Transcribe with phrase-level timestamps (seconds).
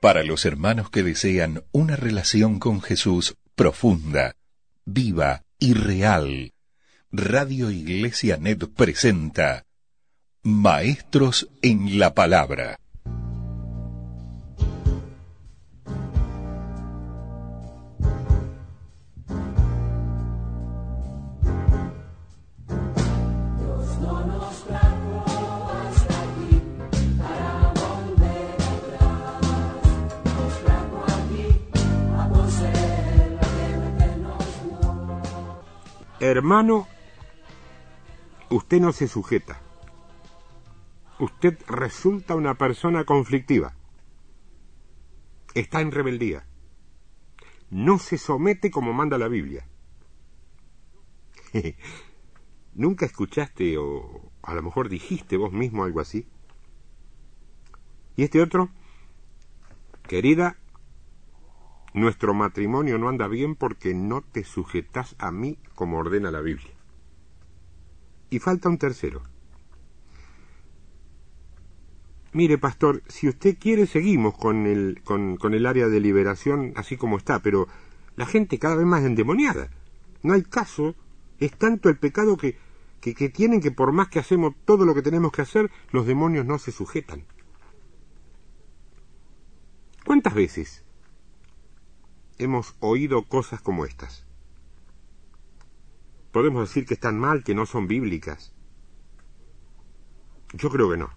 [0.00, 4.34] Para los hermanos que desean una relación con Jesús profunda,
[4.86, 6.54] viva y real,
[7.12, 9.66] Radio Iglesia Net presenta
[10.42, 12.80] Maestros en la Palabra.
[36.50, 36.88] Hermano,
[38.48, 39.60] usted no se sujeta.
[41.20, 43.76] Usted resulta una persona conflictiva.
[45.54, 46.44] Está en rebeldía.
[47.70, 49.68] No se somete como manda la Biblia.
[52.74, 56.26] ¿Nunca escuchaste o a lo mejor dijiste vos mismo algo así?
[58.16, 58.70] ¿Y este otro?
[60.08, 60.58] Querida,
[61.92, 66.72] nuestro matrimonio no anda bien porque no te sujetas a mí como ordena la Biblia.
[68.30, 69.22] Y falta un tercero.
[72.32, 77.16] Mire, pastor, si usted quiere seguimos con el, con, el área de liberación así como
[77.16, 77.66] está, pero
[78.14, 79.70] la gente cada vez más endemoniada.
[80.22, 80.94] No hay caso,
[81.40, 82.56] es tanto el pecado que,
[83.00, 86.06] que, que tienen que por más que hacemos todo lo que tenemos que hacer, los
[86.06, 87.24] demonios no se sujetan.
[90.04, 90.84] ¿Cuántas veces
[92.40, 94.26] hemos oído cosas como estas.
[96.32, 98.54] ¿Podemos decir que están mal, que no son bíblicas?
[100.54, 101.10] Yo creo que no.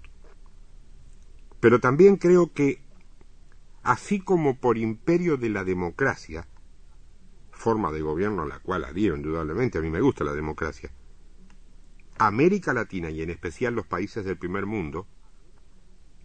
[1.60, 2.84] Pero también creo que,
[3.84, 6.48] así como por imperio de la democracia,
[7.52, 10.92] forma de gobierno a la cual adhiero indudablemente, a mí me gusta la democracia,
[12.18, 15.08] América Latina y en especial los países del primer mundo,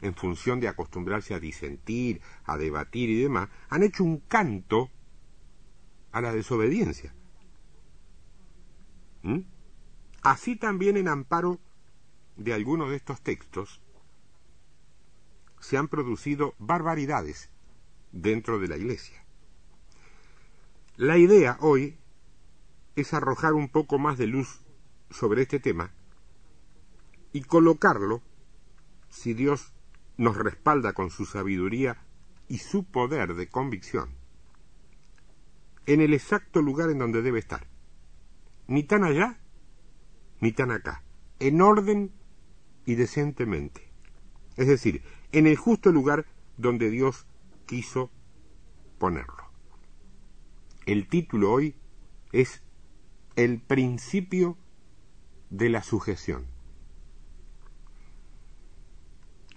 [0.01, 4.91] en función de acostumbrarse a disentir, a debatir y demás, han hecho un canto
[6.13, 7.15] a la desobediencia.
[9.23, 9.41] ¿Mm?
[10.23, 11.61] Así también en amparo
[12.37, 13.81] de algunos de estos textos
[15.61, 17.51] se han producido barbaridades
[18.13, 19.25] dentro de la Iglesia.
[20.97, 21.97] La idea hoy
[22.97, 24.61] es arrojar un poco más de luz
[25.11, 25.93] sobre este tema
[27.33, 28.23] y colocarlo,
[29.09, 29.73] si Dios
[30.19, 31.97] nos respalda con su sabiduría
[32.49, 34.17] y su poder de convicción,
[35.87, 37.67] en el exacto lugar en donde debe estar.
[38.67, 39.41] Ni tan allá,
[40.41, 41.03] ni tan acá.
[41.39, 42.13] En orden
[42.85, 43.91] y decentemente.
[44.57, 45.03] Es decir,
[45.33, 46.27] en el justo lugar
[46.59, 47.27] donde Dios
[47.67, 48.11] quiso
[48.99, 49.49] ponerlo.
[50.85, 51.77] El título hoy
[52.33, 52.63] es
[53.37, 54.59] El principio
[55.49, 56.58] de la sujeción.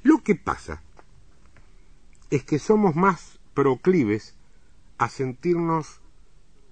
[0.03, 0.81] Lo que pasa
[2.29, 4.35] es que somos más proclives
[4.97, 6.01] a sentirnos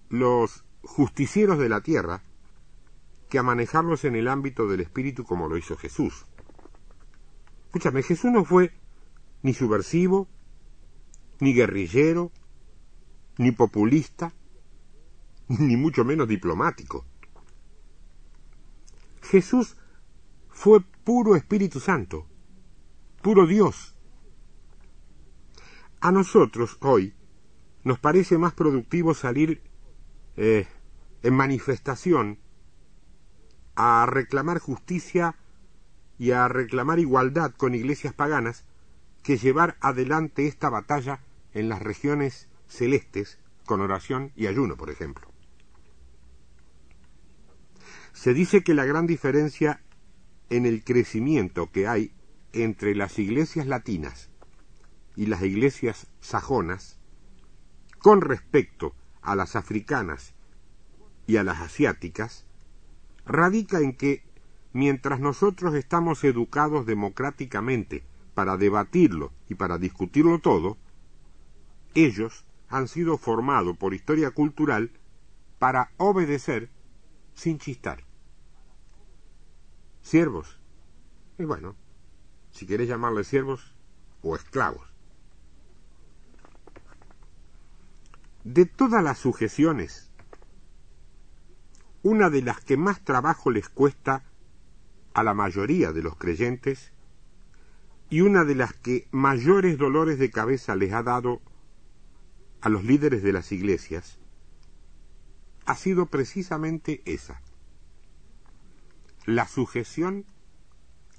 [0.10, 2.24] los justicieros de la tierra
[3.30, 6.26] que a manejarlos en el ámbito del espíritu como lo hizo Jesús.
[7.66, 8.72] Escúchame, Jesús no fue
[9.44, 10.28] ni subversivo,
[11.40, 12.32] ni guerrillero,
[13.38, 14.34] ni populista,
[15.48, 17.06] ni mucho menos diplomático.
[19.22, 19.78] Jesús
[20.50, 22.26] fue puro Espíritu Santo,
[23.20, 23.96] puro Dios.
[26.02, 27.14] A nosotros hoy
[27.84, 29.62] nos parece más productivo salir
[30.38, 30.68] eh,
[31.24, 32.40] en manifestación
[33.76, 35.36] a reclamar justicia
[36.18, 38.66] y a reclamar igualdad con iglesias paganas
[39.24, 41.22] que llevar adelante esta batalla
[41.54, 45.32] en las regiones celestes con oración y ayuno, por ejemplo.
[48.14, 49.82] Se dice que la gran diferencia
[50.50, 52.12] en el crecimiento que hay
[52.54, 54.30] entre las iglesias latinas
[55.16, 57.00] y las iglesias sajonas
[58.00, 60.34] con respecto a las africanas
[61.28, 62.46] y a las asiáticas
[63.26, 64.24] radica en que
[64.74, 68.04] mientras nosotros estamos educados democráticamente
[68.34, 70.78] para debatirlo y para discutirlo todo,
[71.94, 74.92] ellos han sido formados por historia cultural
[75.58, 76.70] para obedecer
[77.34, 78.06] sin chistar.
[80.02, 80.60] Siervos.
[81.38, 81.76] Y bueno,
[82.60, 83.74] si quieres llamarles siervos
[84.22, 84.86] o esclavos.
[88.44, 90.12] De todas las sujeciones,
[92.04, 94.26] una de las que más trabajo les cuesta
[95.14, 96.92] a la mayoría de los creyentes
[98.10, 101.42] y una de las que mayores dolores de cabeza les ha dado
[102.60, 104.18] a los líderes de las iglesias,
[105.66, 107.42] ha sido precisamente esa,
[109.26, 110.26] la sujeción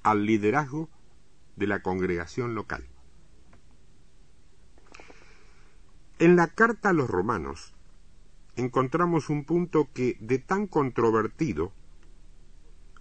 [0.02, 0.90] al liderazgo
[1.60, 2.88] de la congregación local.
[6.18, 7.74] En la carta a los romanos
[8.56, 11.72] encontramos un punto que, de tan controvertido,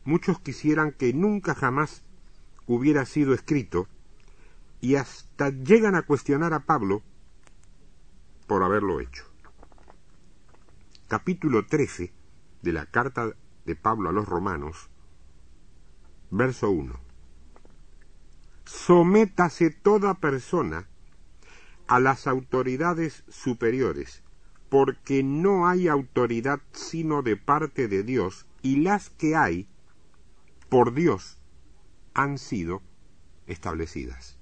[0.04, 2.04] muchos quisieran que nunca jamás
[2.68, 3.88] hubiera sido escrito,
[4.82, 7.02] y hasta llegan a cuestionar a Pablo
[8.46, 9.24] por haberlo hecho.
[11.08, 12.14] Capítulo 13
[12.62, 13.32] de la carta
[13.66, 14.90] de Pablo a los romanos,
[16.30, 17.09] verso 1.
[18.70, 20.88] Sométase toda persona
[21.88, 24.22] a las autoridades superiores,
[24.70, 29.68] porque no hay autoridad sino de parte de Dios, y las que hay,
[30.70, 31.40] por Dios,
[32.14, 32.84] han sido
[33.48, 34.38] establecidas.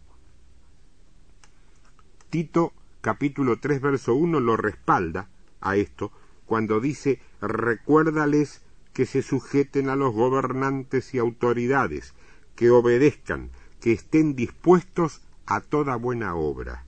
[2.30, 5.30] Tito capítulo 3 verso 1 lo respalda
[5.62, 6.12] a esto
[6.46, 12.14] cuando dice recuérdales que se sujeten a los gobernantes y autoridades,
[12.58, 16.86] que obedezcan, que estén dispuestos a toda buena obra.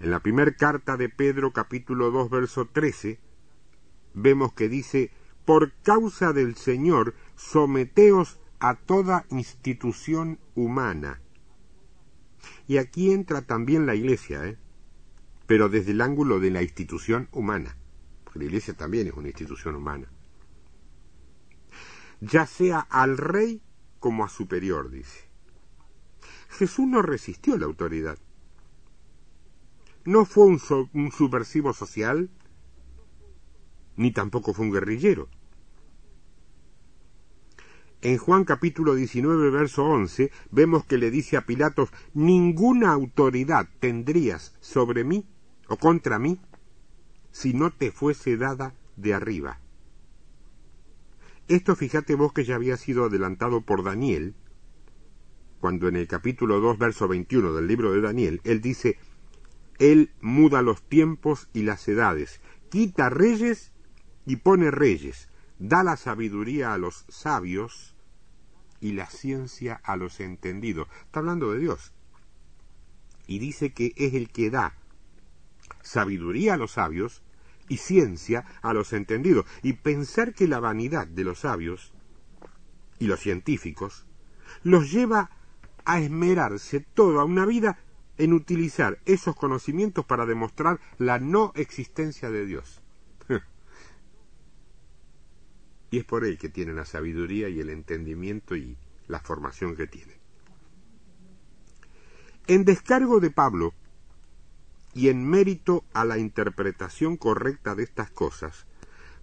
[0.00, 3.18] En la primera carta de Pedro capítulo 2 verso 13
[4.14, 5.10] vemos que dice,
[5.44, 11.20] por causa del Señor, someteos a toda institución humana.
[12.66, 14.58] Y aquí entra también la Iglesia, ¿eh?
[15.46, 17.76] pero desde el ángulo de la institución humana,
[18.24, 20.08] porque la Iglesia también es una institución humana.
[22.20, 23.62] Ya sea al rey
[23.98, 25.28] como a superior, dice.
[26.50, 28.18] Jesús no resistió la autoridad
[30.08, 30.58] no fue un,
[31.10, 32.30] subversivo social,
[33.96, 35.28] ni tampoco fue un guerrillero.
[38.00, 44.54] En Juan capítulo 19, verso 11, vemos que le dice a Pilatos, ninguna autoridad tendrías
[44.60, 45.26] sobre mí
[45.68, 46.40] o contra mí
[47.30, 49.60] si no te fuese dada de arriba.
[51.48, 54.34] Esto fíjate vos que ya había sido adelantado por Daniel,
[55.60, 58.98] cuando en el capítulo 2, verso 21 del libro de Daniel, él dice,
[59.78, 63.72] él muda los tiempos y las edades, quita reyes
[64.26, 67.96] y pone reyes, da la sabiduría a los sabios
[68.80, 70.86] y la ciencia a los entendidos.
[71.06, 71.94] Está hablando de Dios.
[73.26, 74.74] Y dice que es el que da
[75.80, 77.22] sabiduría a los sabios
[77.68, 79.46] y ciencia a los entendidos.
[79.62, 81.92] Y pensar que la vanidad de los sabios
[82.98, 84.06] y los científicos
[84.62, 85.30] los lleva
[85.84, 87.78] a esmerarse toda una vida
[88.18, 92.82] en utilizar esos conocimientos para demostrar la no existencia de Dios.
[95.90, 98.76] y es por él que tiene la sabiduría y el entendimiento y
[99.06, 100.18] la formación que tiene.
[102.48, 103.74] En descargo de Pablo
[104.98, 108.66] y en mérito a la interpretación correcta de estas cosas,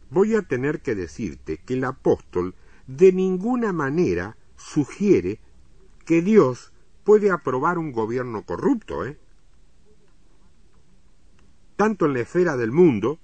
[0.10, 2.56] voy a tener que decirte que el apóstol
[2.88, 5.42] de ninguna manera sugiere
[6.06, 6.72] que Dios
[7.04, 9.20] puede aprobar un gobierno corrupto, ¿eh?
[11.76, 13.20] Tanto en la esfera del mundo,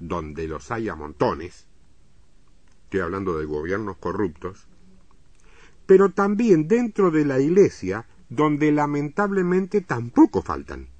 [0.00, 1.66] donde los hay a montones,
[2.84, 4.68] estoy hablando de gobiernos corruptos,
[5.86, 10.91] pero también dentro de la Iglesia, donde lamentablemente tampoco faltan.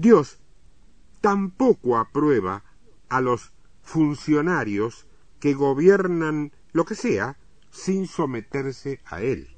[0.00, 0.38] Dios
[1.20, 2.64] tampoco aprueba
[3.08, 5.06] a los funcionarios
[5.40, 7.38] que gobiernan lo que sea,
[7.70, 9.56] sin someterse a él.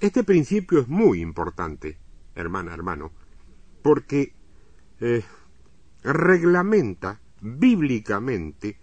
[0.00, 1.98] Este principio es muy importante,
[2.34, 3.12] hermana, hermano,
[3.82, 4.32] porque
[5.00, 5.24] eh,
[6.02, 8.78] reglamenta bíblicamente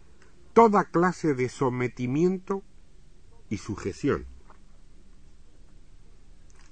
[0.53, 2.63] toda clase de sometimiento
[3.49, 4.25] y sujeción.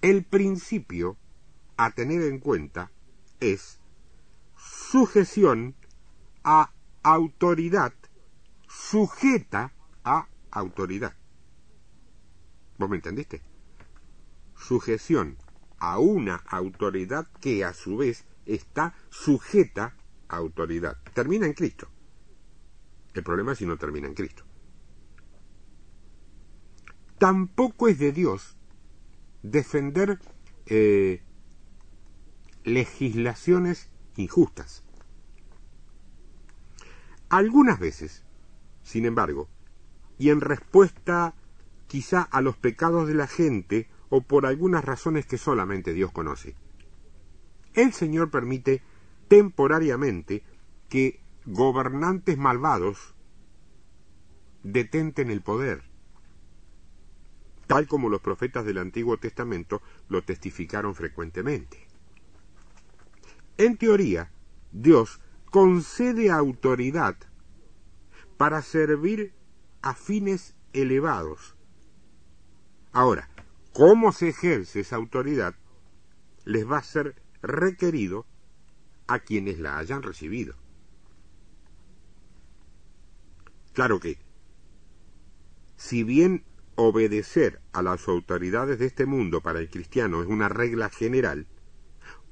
[0.02, 1.18] El principio
[1.78, 2.92] a tener en cuenta
[3.40, 3.80] es
[4.56, 5.76] sujeción
[6.44, 6.72] a
[7.04, 7.94] autoridad
[8.68, 11.16] sujeta a autoridad.
[12.78, 13.42] ¿Vos me entendiste?
[14.56, 15.38] Sujeción
[15.78, 19.96] a una autoridad que a su vez está sujeta
[20.28, 20.98] a autoridad.
[21.14, 21.88] Termina en Cristo.
[23.14, 24.44] El problema es si no termina en Cristo.
[27.18, 28.58] Tampoco es de Dios
[29.44, 30.20] defender
[30.66, 31.22] eh,
[32.64, 34.84] legislaciones injustas.
[37.30, 38.24] Algunas veces
[38.84, 39.50] sin embargo,
[40.20, 41.34] y en respuesta
[41.88, 46.56] quizá a los pecados de la gente o por algunas razones que solamente Dios conoce.
[47.74, 48.84] El Señor permite
[49.28, 50.44] temporariamente
[50.90, 53.16] que gobernantes malvados
[54.62, 55.84] detenten el poder,
[57.68, 61.83] tal como los profetas del Antiguo Testamento lo testificaron frecuentemente.
[63.58, 64.32] En teoría,
[64.72, 67.16] Dios concede autoridad
[68.38, 69.34] para servir
[69.82, 71.56] a fines elevados,
[72.94, 73.28] Ahora,
[73.74, 75.56] ¿cómo se ejerce esa autoridad?
[76.46, 78.28] Les va a ser requerido
[79.08, 80.56] a quienes la hayan recibido.
[83.74, 84.20] Claro que,
[85.76, 86.46] si bien
[86.76, 91.48] obedecer a las autoridades de este mundo para el cristiano es una regla general,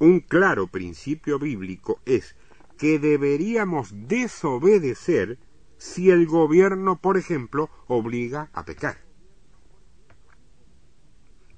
[0.01, 2.35] un claro principio bíblico es
[2.79, 5.37] que deberíamos desobedecer
[5.77, 8.97] si el gobierno, por ejemplo, obliga a pecar.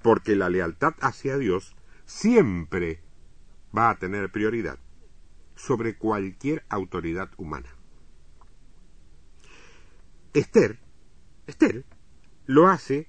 [0.01, 1.73] Porque la lealtad hacia Dios
[2.05, 3.01] siempre
[3.75, 4.77] va a tener prioridad
[5.55, 7.69] sobre cualquier autoridad humana.
[10.33, 10.79] Esther,
[11.47, 11.85] Esther
[12.45, 13.07] lo hace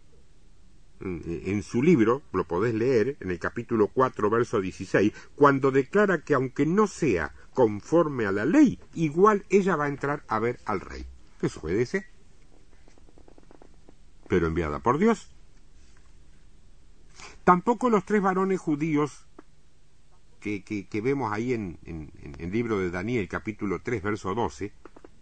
[1.00, 6.34] en su libro, lo podés leer en el capítulo 4, verso 16, cuando declara que
[6.34, 10.80] aunque no sea conforme a la ley, igual ella va a entrar a ver al
[10.80, 11.06] rey.
[11.42, 12.06] Eso obedece,
[14.28, 15.30] pero enviada por Dios.
[17.44, 19.26] Tampoco los tres varones judíos
[20.40, 24.72] que, que, vemos ahí en, en, el libro de Daniel, capítulo 3, verso 12,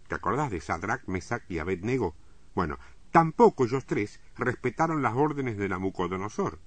[0.07, 2.13] ¿te acordás de Sadrach, Mesach y Abednego?
[2.55, 2.77] Bueno,
[3.13, 6.57] Tampoco ellos tres respetaron las órdenes de Nabucodonosor.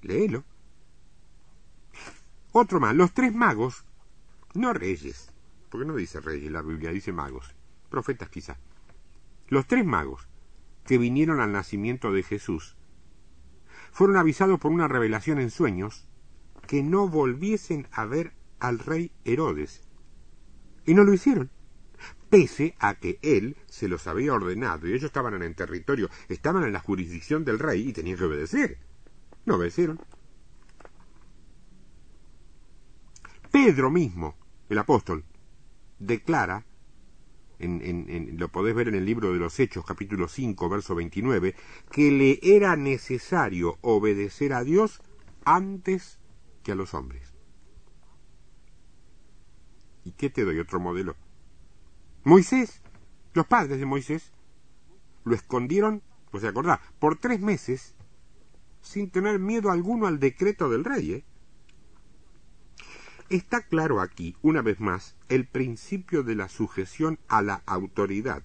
[0.00, 0.44] Léelo.
[2.52, 3.84] Otro más, los tres magos,
[4.54, 5.32] no reyes,
[5.68, 7.52] porque no dice reyes la Biblia, dice magos,
[7.90, 8.58] profetas quizá.
[9.48, 10.28] Los tres magos
[10.86, 12.76] que vinieron al nacimiento de Jesús
[13.90, 16.06] fueron avisados por una revelación en sueños
[16.68, 19.82] que no volviesen a ver al rey Herodes.
[20.86, 21.50] Y no lo hicieron
[22.30, 26.72] pese a que él se los había ordenado y ellos estaban en territorio, estaban en
[26.72, 28.78] la jurisdicción del rey y tenían que obedecer.
[29.44, 30.00] No obedecieron.
[33.50, 34.34] Pedro mismo,
[34.70, 35.24] el apóstol,
[35.98, 36.64] declara,
[37.58, 41.54] en, lo podés ver en el libro de los Hechos, capítulo 5, verso 29,
[41.90, 45.02] que le era necesario obedecer a Dios
[45.44, 46.18] antes
[46.62, 47.32] que a los hombres.
[50.04, 51.14] ¿Y qué te doy otro modelo?
[52.24, 52.82] Moisés,
[53.34, 54.32] los padres de Moisés,
[55.24, 57.94] lo escondieron, pues se acordá, por tres meses,
[58.80, 61.12] sin tener miedo alguno al decreto del rey.
[61.12, 61.24] ¿eh?
[63.28, 68.42] Está claro aquí, una vez más, el principio de la sujeción a la autoridad,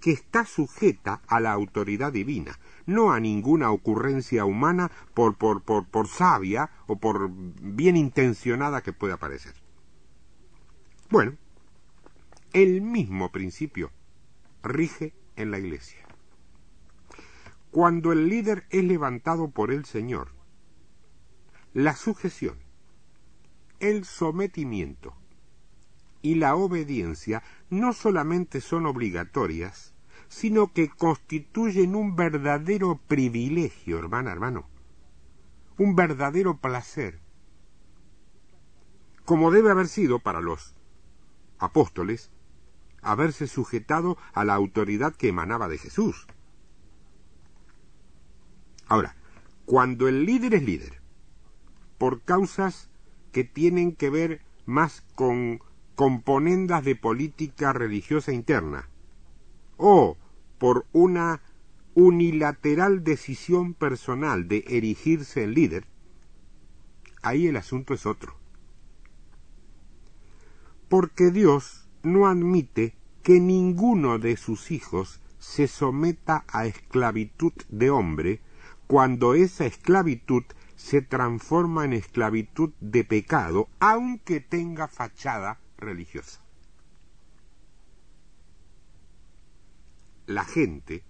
[0.00, 5.86] que está sujeta a la autoridad divina, no a ninguna ocurrencia humana por, por, por,
[5.88, 9.54] por sabia o por bien intencionada que pueda parecer.
[11.10, 11.36] Bueno,
[12.52, 13.90] el mismo principio
[14.62, 16.06] rige en la Iglesia.
[17.70, 20.28] Cuando el líder es levantado por el Señor,
[21.74, 22.58] la sujeción,
[23.80, 25.14] el sometimiento
[26.22, 29.94] y la obediencia no solamente son obligatorias,
[30.28, 34.66] sino que constituyen un verdadero privilegio, hermana, hermano,
[35.76, 37.20] un verdadero placer,
[39.24, 40.74] como debe haber sido para los
[41.58, 42.30] apóstoles
[43.02, 46.26] haberse sujetado a la autoridad que emanaba de Jesús.
[48.86, 49.16] Ahora,
[49.66, 51.00] cuando el líder es líder,
[51.98, 52.90] por causas
[53.32, 55.60] que tienen que ver más con
[55.94, 58.88] componendas de política religiosa interna,
[59.76, 60.16] o
[60.58, 61.42] por una
[61.94, 65.86] unilateral decisión personal de erigirse en líder,
[67.22, 68.36] ahí el asunto es otro.
[70.88, 78.40] Porque Dios no admite que ninguno de sus hijos se someta a esclavitud de hombre
[78.86, 80.44] cuando esa esclavitud
[80.76, 86.40] se transforma en esclavitud de pecado, aunque tenga fachada religiosa.
[90.26, 91.04] La gente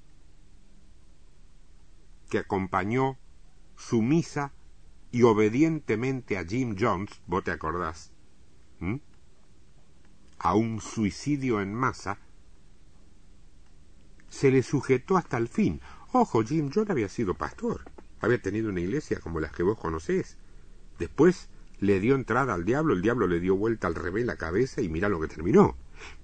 [2.30, 3.18] que acompañó
[3.76, 4.52] sumisa
[5.10, 8.12] y obedientemente a Jim Jones, vos te acordás,
[10.38, 12.18] a un suicidio en masa,
[14.28, 15.80] se le sujetó hasta el fin.
[16.12, 17.84] Ojo, Jim John había sido pastor,
[18.20, 20.36] había tenido una iglesia como las que vos conocés.
[20.98, 21.48] Después
[21.80, 24.88] le dio entrada al diablo, el diablo le dio vuelta al revés la cabeza y
[24.88, 25.76] mira lo que terminó.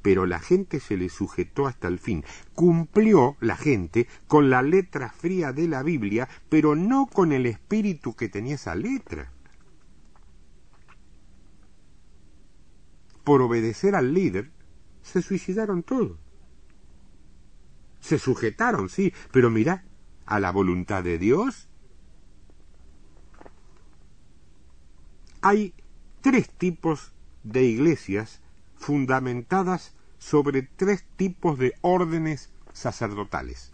[0.02, 2.24] Pero la gente se le sujetó hasta el fin.
[2.54, 8.14] Cumplió la gente con la letra fría de la Biblia, pero no con el espíritu
[8.14, 9.33] que tenía esa letra.
[13.24, 14.52] Por obedecer al líder,
[15.02, 16.18] se suicidaron todos.
[18.00, 19.84] Se sujetaron, sí, pero mira,
[20.26, 21.68] a la voluntad de Dios.
[25.40, 25.74] Hay
[26.20, 27.12] tres tipos
[27.42, 28.40] de iglesias
[28.76, 33.72] fundamentadas sobre tres tipos de órdenes sacerdotales.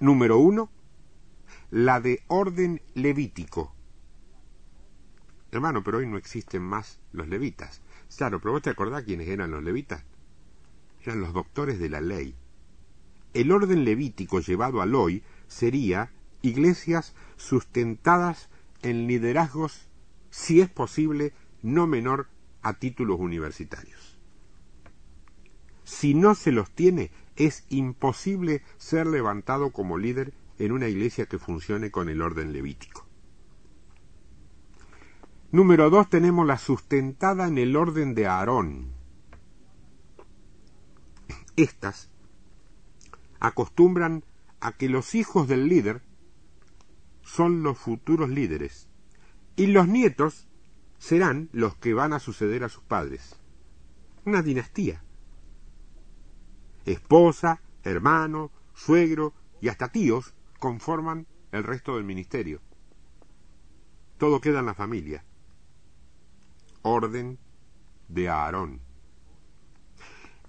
[0.00, 0.70] Número uno,
[1.70, 3.74] la de orden levítico.
[5.52, 7.82] Hermano, pero hoy no existen más los levitas.
[8.16, 10.02] Claro, pero vos te acordás quiénes eran los levitas.
[11.02, 12.34] Eran los doctores de la ley.
[13.34, 18.48] El orden levítico llevado al hoy sería iglesias sustentadas
[18.80, 19.88] en liderazgos,
[20.30, 22.28] si es posible, no menor
[22.62, 24.18] a títulos universitarios.
[25.84, 31.38] Si no se los tiene, es imposible ser levantado como líder en una iglesia que
[31.38, 33.01] funcione con el orden levítico.
[35.52, 38.94] Número dos tenemos la sustentada en el orden de Aarón.
[41.56, 42.10] Estas
[43.38, 44.24] acostumbran
[44.60, 46.00] a que los hijos del líder
[47.20, 48.88] son los futuros líderes
[49.54, 50.48] y los nietos
[50.96, 53.36] serán los que van a suceder a sus padres.
[54.24, 55.04] Una dinastía.
[56.86, 62.62] Esposa, hermano, suegro y hasta tíos conforman el resto del ministerio.
[64.16, 65.26] Todo queda en la familia.
[66.82, 67.38] Orden
[68.08, 68.80] de Aarón.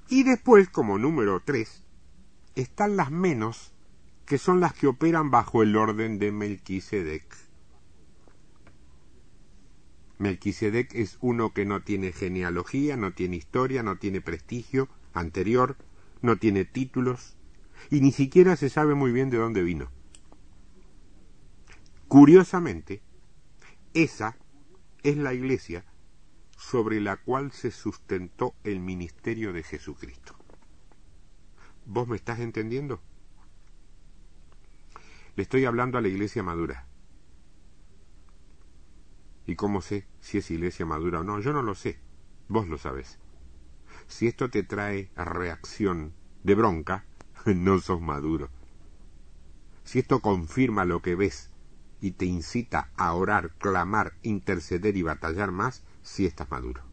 [0.10, 1.84] Y después, como número tres,
[2.56, 3.74] están las menos,
[4.26, 7.26] que son las que operan bajo el orden de Melquisedec.
[10.20, 15.78] Melquisedec es uno que no tiene genealogía, no tiene historia, no tiene prestigio anterior,
[16.22, 17.36] no tiene títulos
[17.90, 19.90] y ni siquiera se sabe muy bien de dónde vino.
[22.08, 23.02] Curiosamente,
[23.94, 24.38] esa
[25.02, 25.84] es la iglesia
[26.70, 30.34] sobre la cual se sustentó el ministerio de Jesucristo.
[31.86, 33.02] ¿Vos me estás entendiendo?
[35.36, 36.88] Le estoy hablando a la iglesia madura.
[39.46, 41.42] ¿Y cómo sé si es iglesia madura o no?
[41.42, 42.00] Yo no lo sé.
[42.48, 43.20] Vos lo sabés.
[44.08, 47.06] Si esto te trae reacción de bronca,
[47.46, 48.50] no sos maduro.
[49.84, 51.52] Si esto confirma lo que ves
[52.00, 56.84] y te incita a orar, clamar, interceder y batallar más, si estás maduro.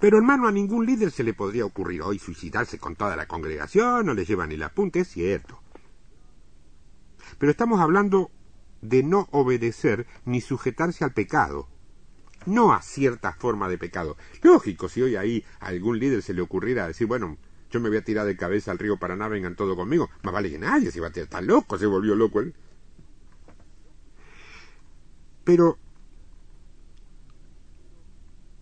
[0.00, 4.06] Pero hermano, a ningún líder se le podría ocurrir hoy suicidarse con toda la congregación,
[4.06, 5.60] no le lleva ni el apunte, es cierto.
[7.38, 8.30] Pero estamos hablando
[8.82, 11.68] de no obedecer ni sujetarse al pecado,
[12.46, 14.16] no a cierta forma de pecado.
[14.42, 17.38] Lógico, si hoy ahí a algún líder se le ocurriera decir, bueno,
[17.70, 20.50] yo me voy a tirar de cabeza al río Paraná, vengan todo conmigo, más vale
[20.50, 22.54] que nadie se va a tirar, está loco, se volvió loco él.
[25.44, 25.78] Pero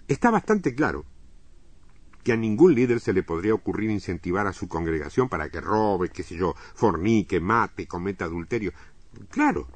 [0.08, 1.04] está bastante claro
[2.22, 6.10] que a ningún líder se le podría ocurrir incentivar a su congregación para que robe,
[6.10, 8.72] qué sé yo, fornique, mate, cometa adulterio.
[9.30, 9.66] Claro,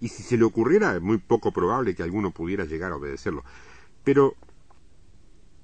[0.00, 3.44] y si se le ocurriera es muy poco probable que alguno pudiera llegar a obedecerlo.
[4.04, 4.34] Pero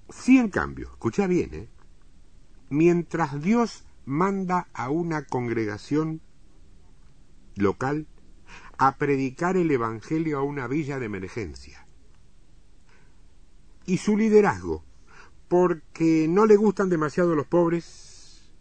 [0.08, 1.68] sí, en cambio, escucha bien, ¿eh?
[2.70, 6.20] mientras Dios manda a una congregación
[7.56, 8.06] local
[8.78, 11.85] a predicar el Evangelio a una villa de emergencia,
[13.86, 14.84] y su liderazgo,
[15.48, 18.52] porque no le gustan demasiado los pobres,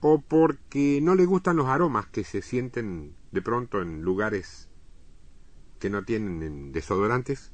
[0.00, 4.68] o porque no le gustan los aromas que se sienten de pronto en lugares
[5.78, 7.52] que no tienen desodorantes,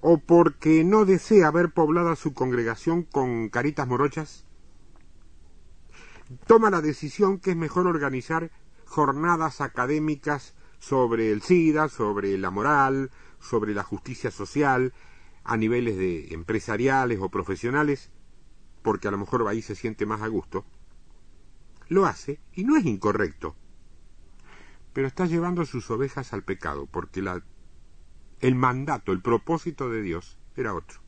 [0.00, 4.46] o porque no desea ver poblada su congregación con caritas morochas,
[6.46, 8.50] toma la decisión que es mejor organizar
[8.86, 13.10] jornadas académicas sobre el SIDA, sobre la moral,
[13.40, 14.92] sobre la justicia social,
[15.48, 18.10] a niveles de empresariales o profesionales,
[18.82, 20.64] porque a lo mejor ahí se siente más a gusto,
[21.88, 23.56] lo hace y no es incorrecto
[24.98, 27.40] pero está llevando sus ovejas al pecado, porque la,
[28.40, 30.98] el mandato, el propósito de Dios era otro.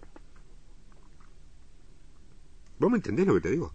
[2.78, 3.74] ¿Vos me entendés lo que te digo?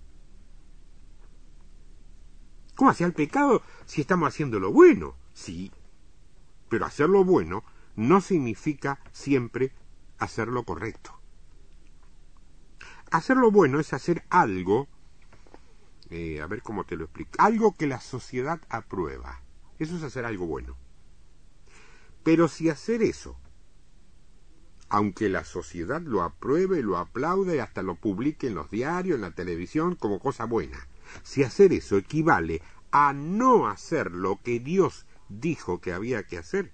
[2.75, 5.17] ¿Cómo hacia el pecado si estamos haciendo lo bueno?
[5.33, 5.69] Sí,
[6.69, 7.65] pero hacer lo bueno
[7.97, 9.73] no significa siempre
[10.17, 11.19] hacer lo correcto.
[13.11, 14.87] Hacer lo bueno es hacer algo,
[16.09, 19.41] eh, a ver cómo te lo explico, algo que la sociedad aprueba.
[19.79, 20.75] Eso es hacer algo bueno.
[22.23, 23.37] Pero si hacer eso,
[24.89, 29.31] aunque la sociedad lo apruebe, lo aplaude hasta lo publique en los diarios, en la
[29.31, 30.87] televisión, como cosa buena,
[31.23, 36.71] si hacer eso equivale a no hacer lo que Dios dijo que había que hacer,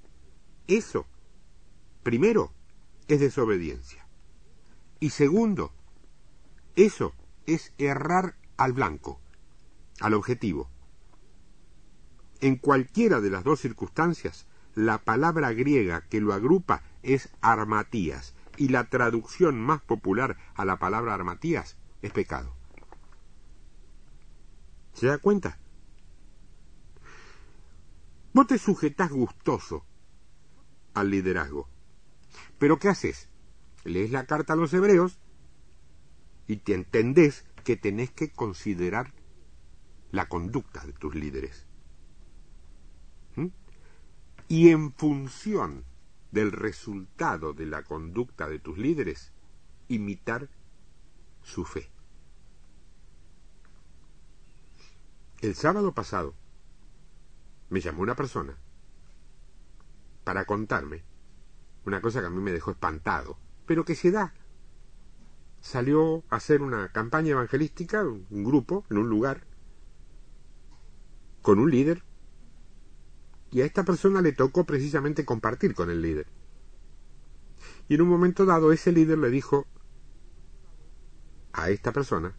[0.68, 1.06] eso,
[2.04, 2.54] primero,
[3.08, 4.08] es desobediencia.
[5.00, 5.74] Y segundo,
[6.76, 7.14] eso
[7.46, 9.20] es errar al blanco,
[10.00, 10.70] al objetivo.
[12.40, 18.70] En cualquiera de las dos circunstancias, la palabra griega que lo agrupa es armatías, y
[18.70, 22.56] la traducción más popular a la palabra armatías es pecado.
[24.94, 25.58] ¿Se da cuenta?
[28.34, 29.86] Vos te sujetás gustoso
[30.94, 31.71] al liderazgo.
[32.62, 33.28] Pero ¿qué haces?
[33.86, 35.18] Lees la carta a los hebreos
[36.46, 39.16] y te entendés que tenés que considerar
[40.12, 41.66] la conducta de tus líderes.
[43.36, 43.48] ¿Mm?
[44.48, 45.86] Y en función
[46.32, 49.32] del resultado de la conducta de tus líderes,
[49.88, 50.48] imitar
[51.42, 51.90] su fe.
[55.40, 56.36] El sábado pasado
[57.72, 58.56] me llamó una persona
[60.24, 61.10] para contarme
[61.86, 64.34] una cosa que a mí me dejó espantado, pero que se da.
[65.60, 69.46] Salió a hacer una campaña evangelística, un grupo, en un lugar,
[71.42, 72.04] con un líder,
[73.52, 76.28] y a esta persona le tocó precisamente compartir con el líder.
[77.88, 79.68] Y en un momento dado ese líder le dijo
[81.54, 82.36] a esta persona,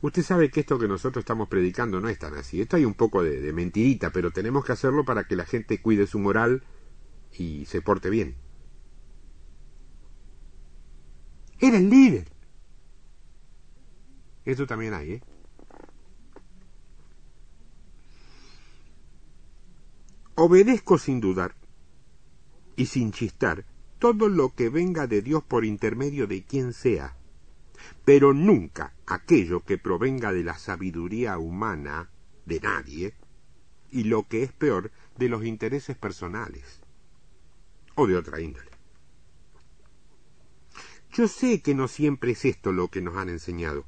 [0.00, 2.94] usted sabe que esto que nosotros estamos predicando no es tan así, esto hay un
[2.94, 6.64] poco de, de mentirita, pero tenemos que hacerlo para que la gente cuide su moral
[7.32, 8.34] y se porte bien.
[11.62, 12.28] Era el líder.
[14.44, 15.22] Eso también hay, ¿eh?
[20.34, 21.54] Obedezco sin dudar
[22.74, 23.64] y sin chistar
[24.00, 27.16] todo lo que venga de Dios por intermedio de quien sea,
[28.04, 32.10] pero nunca aquello que provenga de la sabiduría humana
[32.44, 33.14] de nadie
[33.92, 36.80] y lo que es peor de los intereses personales
[37.94, 38.71] o de otra índole.
[41.12, 43.84] Yo sé que no siempre es esto lo que nos han enseñado,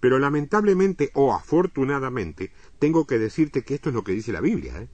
[0.00, 4.80] pero lamentablemente o afortunadamente tengo que decirte que esto es lo que dice la Biblia.
[4.80, 4.88] ¿eh?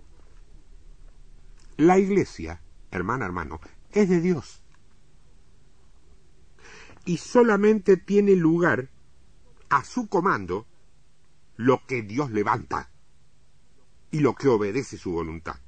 [1.76, 3.60] La iglesia, hermana, hermano,
[3.92, 4.60] es de Dios.
[7.04, 8.88] Y solamente tiene lugar
[9.68, 10.66] a su comando
[11.56, 12.90] lo que Dios levanta
[14.10, 15.60] y lo que obedece su voluntad.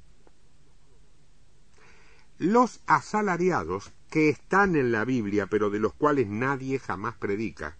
[2.37, 7.77] Los asalariados que están en la Biblia, pero de los cuales nadie jamás predica,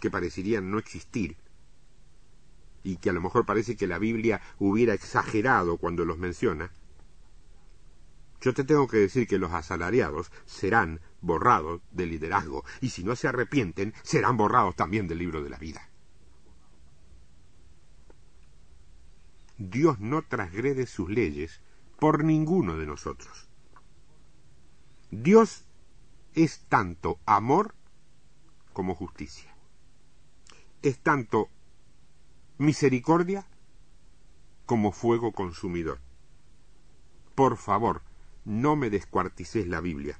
[0.00, 1.36] que parecerían no existir,
[2.82, 6.72] y que a lo mejor parece que la Biblia hubiera exagerado cuando los menciona,
[8.40, 13.14] yo te tengo que decir que los asalariados serán borrados del liderazgo, y si no
[13.14, 15.88] se arrepienten, serán borrados también del libro de la vida.
[19.58, 21.60] Dios no transgrede sus leyes
[22.00, 23.51] por ninguno de nosotros.
[25.12, 25.66] Dios
[26.34, 27.74] es tanto amor
[28.72, 29.54] como justicia.
[30.80, 31.50] Es tanto
[32.56, 33.46] misericordia
[34.64, 36.00] como fuego consumidor.
[37.34, 38.00] Por favor,
[38.46, 40.18] no me descuartices la Biblia.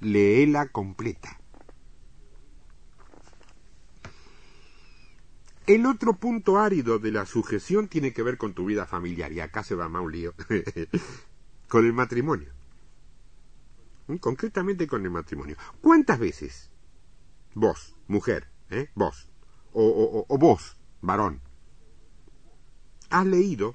[0.00, 1.38] Léela completa.
[5.66, 9.40] El otro punto árido de la sujeción tiene que ver con tu vida familiar, y
[9.40, 10.34] acá se va más un lío,
[11.68, 12.61] con el matrimonio.
[14.20, 15.56] Concretamente con el matrimonio.
[15.80, 16.70] ¿Cuántas veces
[17.54, 18.90] vos, mujer, ¿eh?
[18.94, 19.28] vos,
[19.72, 21.40] o, o vos, varón,
[23.10, 23.74] has leído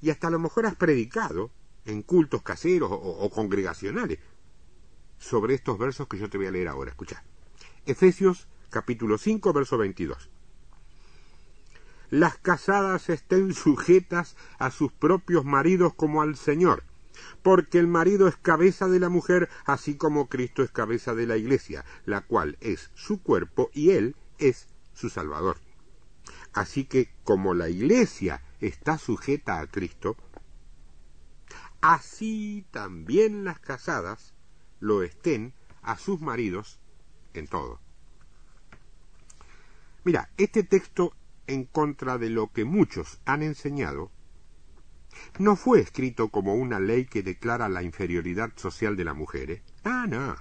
[0.00, 1.50] y hasta a lo mejor has predicado
[1.84, 4.18] en cultos caseros o, congregacionales
[5.18, 6.90] sobre estos versos que yo te voy a leer ahora.
[6.90, 7.24] Escucha.
[7.86, 10.30] Efesios capítulo 5, verso 22.
[12.10, 16.84] Las casadas estén sujetas a sus propios maridos como al Señor,
[17.42, 21.36] porque el marido es cabeza de la mujer, así como Cristo es cabeza de la
[21.36, 25.58] iglesia, la cual es su cuerpo y él es su Salvador.
[26.52, 30.16] Así que como la iglesia está sujeta a Cristo,
[31.80, 34.34] así también las casadas
[34.80, 36.80] lo estén a sus maridos
[37.34, 37.80] en todo.
[40.04, 41.12] Mira, este texto
[41.46, 44.10] en contra de lo que muchos han enseñado,
[45.38, 49.50] no fue escrito como una ley que declara la inferioridad social de la mujer.
[49.50, 49.62] ¿eh?
[49.84, 50.36] Ah, no.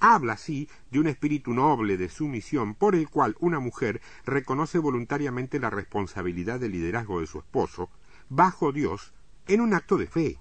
[0.00, 5.58] Habla, sí, de un espíritu noble de sumisión por el cual una mujer reconoce voluntariamente
[5.58, 7.90] la responsabilidad del liderazgo de su esposo,
[8.28, 9.12] bajo Dios,
[9.48, 10.38] en un acto de fe.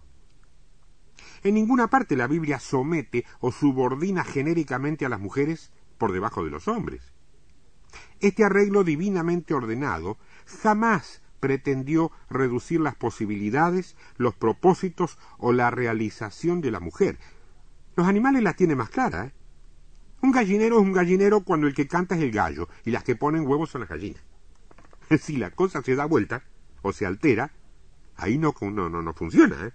[1.43, 6.51] En ninguna parte la Biblia somete o subordina genéricamente a las mujeres por debajo de
[6.51, 7.13] los hombres.
[8.19, 10.17] Este arreglo divinamente ordenado
[10.62, 17.19] jamás pretendió reducir las posibilidades, los propósitos o la realización de la mujer.
[17.95, 19.28] Los animales las tienen más claras.
[19.28, 19.34] ¿eh?
[20.21, 23.15] Un gallinero es un gallinero cuando el que canta es el gallo y las que
[23.15, 24.23] ponen huevos son las gallinas.
[25.21, 26.43] si la cosa se da vuelta
[26.82, 27.52] o se altera,
[28.15, 29.67] ahí no, no, no, no funciona.
[29.67, 29.71] ¿eh?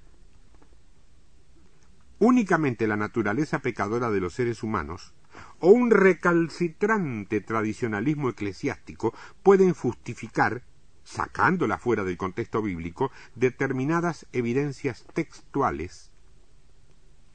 [2.18, 5.14] Únicamente la naturaleza pecadora de los seres humanos
[5.58, 10.62] o un recalcitrante tradicionalismo eclesiástico pueden justificar,
[11.04, 16.10] sacándola fuera del contexto bíblico, determinadas evidencias textuales,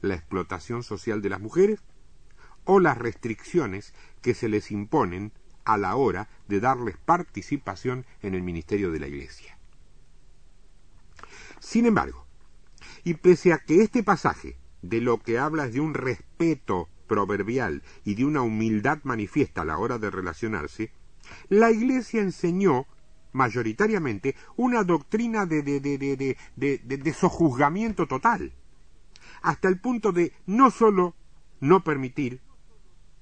[0.00, 1.80] la explotación social de las mujeres
[2.64, 5.32] o las restricciones que se les imponen
[5.64, 9.58] a la hora de darles participación en el ministerio de la Iglesia.
[11.60, 12.26] Sin embargo,
[13.04, 17.82] y pese a que este pasaje de lo que habla es de un respeto proverbial
[18.04, 20.92] y de una humildad manifiesta a la hora de relacionarse,
[21.48, 22.86] la Iglesia enseñó
[23.32, 28.52] mayoritariamente una doctrina de, de, de, de, sojuzgamiento total,
[29.42, 31.14] hasta el punto de no sólo
[31.60, 32.40] no permitir,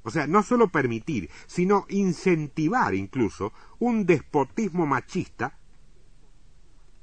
[0.03, 5.59] o sea, no sólo permitir, sino incentivar incluso un despotismo machista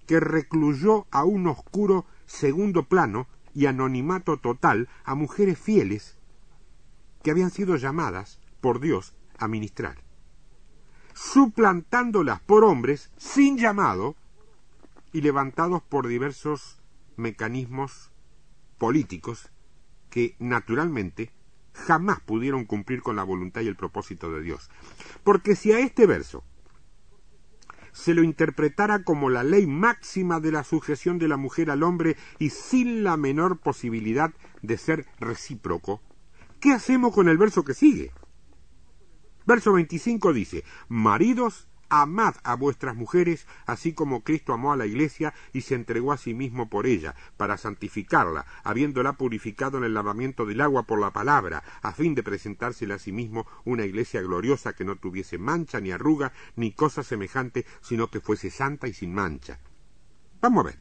[0.08, 6.18] que recluyó a un oscuro segundo plano y anonimato total a mujeres fieles
[7.24, 10.03] que habían sido llamadas por Dios a ministrar,
[11.14, 14.16] suplantándolas por hombres sin llamado
[15.12, 16.82] y levantados por diversos
[17.16, 18.12] mecanismos
[18.78, 19.52] políticos
[20.10, 21.32] que naturalmente
[21.74, 24.70] jamás pudieron cumplir con la voluntad y el propósito de Dios.
[25.24, 26.44] Porque si a este verso
[27.92, 32.18] se lo interpretara como la ley máxima de la sujeción de la mujer al hombre
[32.40, 36.02] y sin la menor posibilidad de ser recíproco,
[36.60, 38.12] ¿qué hacemos con el verso que sigue?
[39.46, 45.34] Verso 25 dice, Maridos, amad a vuestras mujeres, así como Cristo amó a la iglesia
[45.54, 50.46] y se entregó a sí mismo por ella, para santificarla, habiéndola purificado en el lavamiento
[50.46, 54.74] del agua por la palabra, a fin de presentársela a sí mismo una iglesia gloriosa
[54.74, 59.14] que no tuviese mancha ni arruga ni cosa semejante, sino que fuese santa y sin
[59.14, 59.60] mancha.
[60.42, 60.80] Vamos a ver.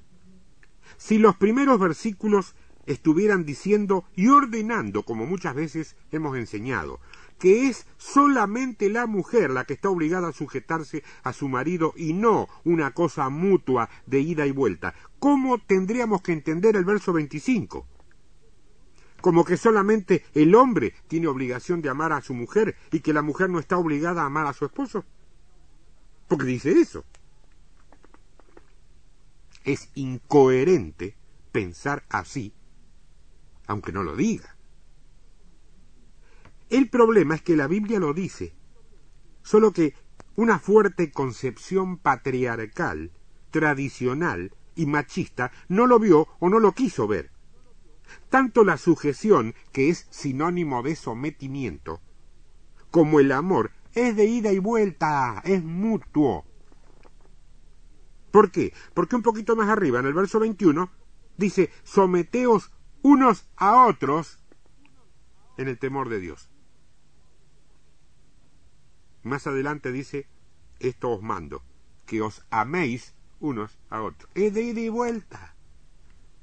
[0.96, 2.55] Si los primeros versículos
[2.87, 7.01] estuvieran diciendo y ordenando, como muchas veces hemos enseñado,
[7.42, 12.12] que es solamente la mujer la que está obligada a sujetarse a su marido y
[12.12, 14.94] no una cosa mutua de ida y vuelta.
[15.18, 17.85] ¿Cómo tendríamos que entender el verso 25?
[19.20, 23.22] Como que solamente el hombre tiene obligación de amar a su mujer y que la
[23.22, 25.05] mujer no está obligada a amar a su esposo.
[26.28, 27.05] Porque dice eso.
[29.64, 31.16] Es incoherente
[31.50, 32.55] pensar así,
[33.66, 34.57] aunque no lo diga.
[36.72, 38.54] El problema es que la Biblia lo dice,
[39.42, 39.94] solo que
[40.37, 43.12] una fuerte concepción patriarcal,
[43.50, 47.30] tradicional y machista no lo vio o no lo quiso ver.
[48.30, 52.00] Tanto la sujeción, que es sinónimo de sometimiento,
[52.90, 56.46] como el amor es de ida y vuelta, es mutuo.
[58.30, 58.72] ¿Por qué?
[58.94, 60.90] Porque un poquito más arriba, en el verso 21,
[61.37, 64.42] dice, someteos unos a otros
[65.58, 66.48] en el temor de Dios.
[69.22, 70.26] Más adelante dice,
[70.80, 71.62] esto os mando,
[72.06, 74.30] que os améis unos a otros.
[74.35, 75.54] Es de ida y vuelta.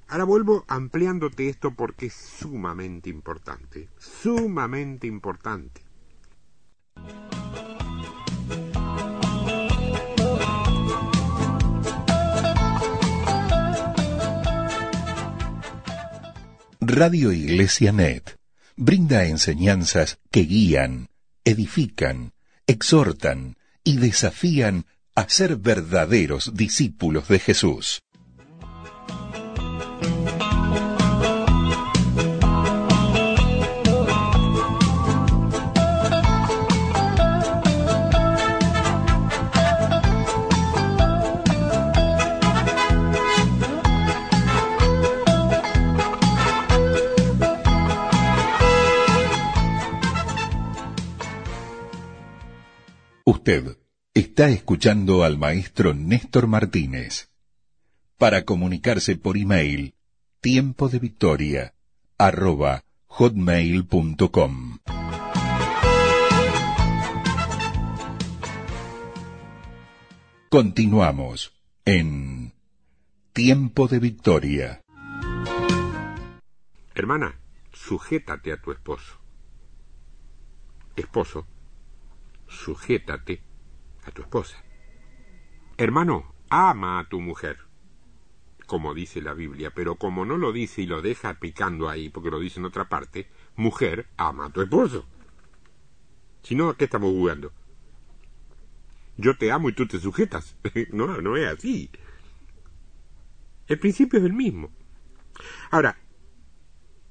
[0.08, 5.82] Ahora vuelvo ampliándote esto porque es sumamente importante, sumamente importante.
[16.82, 18.36] Radio Iglesia Net
[18.76, 21.10] brinda enseñanzas que guían,
[21.44, 22.32] edifican,
[22.70, 28.04] exhortan y desafían a ser verdaderos discípulos de Jesús.
[54.14, 57.32] Está escuchando al maestro Néstor Martínez.
[58.20, 59.96] Para comunicarse por email,
[60.40, 61.74] tiempo de victoria,
[63.08, 64.78] hotmail.com.
[70.50, 71.52] Continuamos
[71.86, 72.54] en
[73.34, 74.84] Tiempo de Victoria.
[76.94, 77.40] Hermana,
[77.74, 79.18] sujétate a tu esposo.
[80.96, 81.48] Esposo,
[82.50, 83.42] sujétate
[84.04, 84.62] a tu esposa.
[85.78, 87.60] Hermano, ama a tu mujer,
[88.66, 92.30] como dice la Biblia, pero como no lo dice y lo deja picando ahí, porque
[92.30, 95.06] lo dice en otra parte, mujer, ama a tu esposo.
[96.44, 97.54] Si no, ¿a qué estamos jugando?
[99.16, 100.58] Yo te amo y tú te sujetas.
[100.92, 101.90] no, no es así.
[103.68, 104.72] El principio es el mismo.
[105.72, 105.98] Ahora,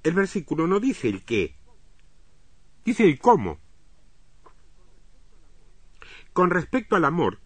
[0.02, 1.58] el versículo no dice el qué,
[2.88, 3.58] Dice el cómo.
[6.38, 7.40] Con respecto al amor,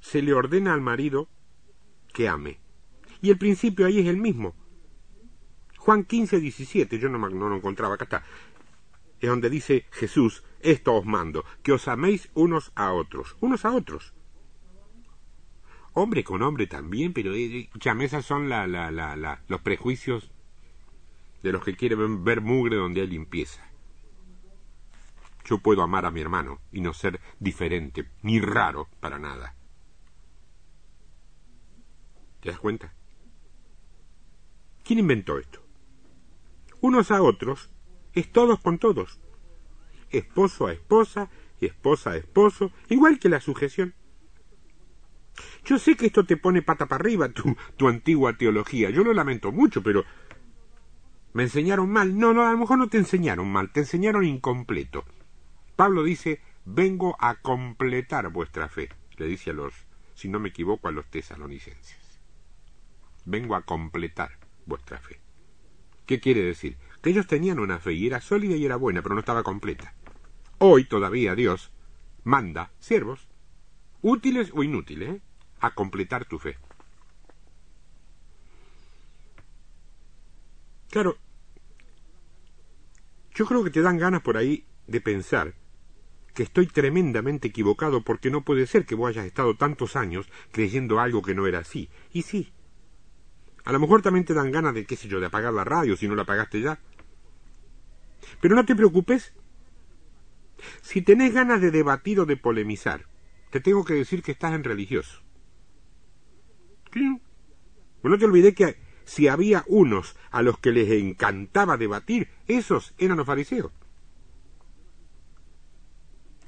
[0.00, 1.28] se le ordena al marido
[2.14, 2.58] que ame.
[3.20, 4.54] Y el principio ahí es el mismo.
[5.76, 8.24] Juan 15, 17, yo no, no lo encontraba, acá está.
[9.20, 13.72] Es donde dice Jesús, esto os mando, que os améis unos a otros, unos a
[13.72, 14.14] otros.
[15.92, 17.68] Hombre con hombre también, pero eh,
[18.00, 20.30] esas son la, la, la, los prejuicios
[21.42, 23.69] de los que quieren ver mugre donde hay limpieza.
[25.50, 29.56] Yo puedo amar a mi hermano y no ser diferente, ni raro para nada.
[32.40, 32.94] ¿Te das cuenta?
[34.84, 35.60] ¿Quién inventó esto?
[36.80, 37.68] Unos a otros
[38.12, 39.18] es todos con todos.
[40.10, 41.28] Esposo a esposa
[41.60, 43.92] y esposa a esposo, igual que la sujeción.
[45.64, 48.90] Yo sé que esto te pone pata para arriba, tu, tu antigua teología.
[48.90, 50.04] Yo lo lamento mucho, pero
[51.32, 52.16] me enseñaron mal.
[52.16, 55.04] No, no, a lo mejor no te enseñaron mal, te enseñaron incompleto.
[55.80, 59.72] Pablo dice, vengo a completar vuestra fe, le dice a los,
[60.12, 62.20] si no me equivoco, a los tesalonicenses.
[63.24, 64.32] Vengo a completar
[64.66, 65.20] vuestra fe.
[66.04, 66.76] ¿Qué quiere decir?
[67.00, 69.94] Que ellos tenían una fe y era sólida y era buena, pero no estaba completa.
[70.58, 71.72] Hoy todavía Dios
[72.24, 73.26] manda siervos,
[74.02, 75.22] útiles o inútiles,
[75.60, 76.58] a completar tu fe.
[80.90, 81.16] Claro,
[83.34, 85.54] yo creo que te dan ganas por ahí de pensar
[86.34, 91.00] que estoy tremendamente equivocado porque no puede ser que vos hayas estado tantos años creyendo
[91.00, 91.88] algo que no era así.
[92.12, 92.52] Y sí.
[93.64, 95.96] A lo mejor también te dan ganas de, qué sé yo, de apagar la radio
[95.96, 96.80] si no la apagaste ya.
[98.40, 99.32] Pero no te preocupes.
[100.82, 103.06] Si tenés ganas de debatir o de polemizar,
[103.50, 105.22] te tengo que decir que estás en religioso.
[108.02, 113.16] No te olvidé que si había unos a los que les encantaba debatir, esos eran
[113.16, 113.72] los fariseos.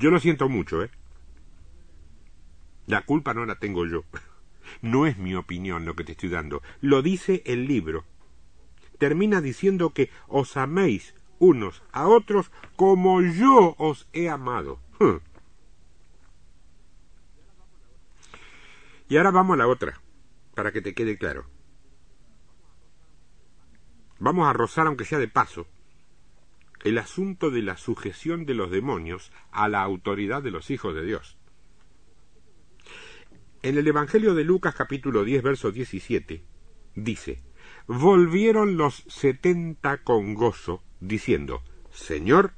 [0.03, 0.91] Yo lo siento mucho, ¿eh?
[2.89, 4.03] La culpa no la tengo yo.
[4.81, 6.61] No es mi opinión lo que te estoy dando.
[6.81, 8.05] Lo dice el libro.
[8.99, 14.81] Termina diciendo que os améis unos a otros como yo os he amado.
[19.09, 20.01] Y ahora vamos a la otra,
[20.57, 21.47] para que te quede claro.
[24.19, 25.69] Vamos a rozar, aunque sea de paso,
[26.83, 31.05] el asunto de la sujeción de los demonios a la autoridad de los hijos de
[31.05, 31.37] Dios.
[33.63, 36.45] En el Evangelio de Lucas capítulo 10, verso 17,
[36.97, 37.43] dice,
[37.87, 42.55] Volvieron los setenta con gozo, diciendo, Señor,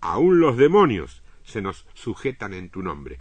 [0.00, 3.18] aun los demonios se nos sujetan en tu nombre.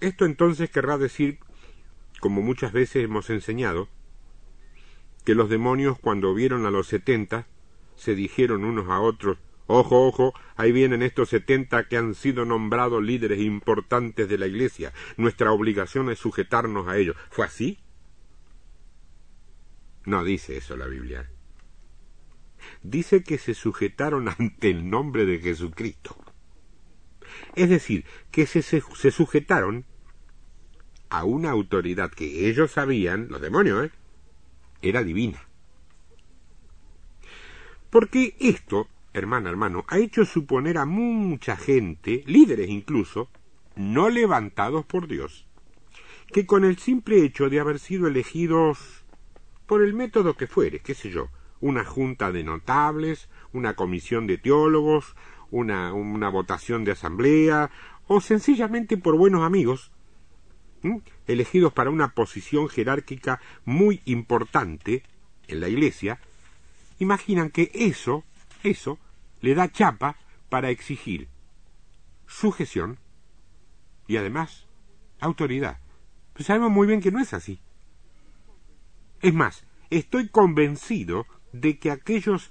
[0.00, 1.40] Esto entonces querrá decir,
[2.20, 3.88] como muchas veces hemos enseñado,
[5.24, 7.46] que los demonios cuando vieron a los setenta
[7.98, 9.36] se dijeron unos a otros
[9.70, 14.94] Ojo, ojo, ahí vienen estos setenta que han sido nombrados líderes importantes de la Iglesia.
[15.18, 17.16] Nuestra obligación es sujetarnos a ellos.
[17.28, 17.78] ¿Fue así?
[20.06, 21.30] No dice eso la Biblia.
[22.82, 26.16] Dice que se sujetaron ante el nombre de Jesucristo.
[27.54, 29.84] Es decir, que se, se sujetaron
[31.10, 33.90] a una autoridad que ellos sabían, los demonios, ¿eh?
[34.80, 35.47] era divina.
[37.90, 43.30] Porque esto, hermana, hermano, ha hecho suponer a mucha gente, líderes incluso,
[43.76, 45.46] no levantados por Dios,
[46.32, 49.04] que con el simple hecho de haber sido elegidos
[49.66, 51.28] por el método que fuere, qué sé yo,
[51.60, 55.16] una junta de notables, una comisión de teólogos,
[55.50, 57.70] una, una votación de asamblea,
[58.06, 59.92] o sencillamente por buenos amigos,
[61.26, 65.02] elegidos para una posición jerárquica muy importante
[65.46, 66.20] en la Iglesia,
[66.98, 68.24] imaginan que eso,
[68.62, 68.98] eso,
[69.40, 70.16] le da chapa
[70.48, 71.28] para exigir
[72.26, 72.98] sujeción
[74.06, 74.66] y además
[75.20, 75.78] autoridad.
[76.32, 77.60] Pues sabemos muy bien que no es así.
[79.20, 82.50] Es más, estoy convencido de que aquellos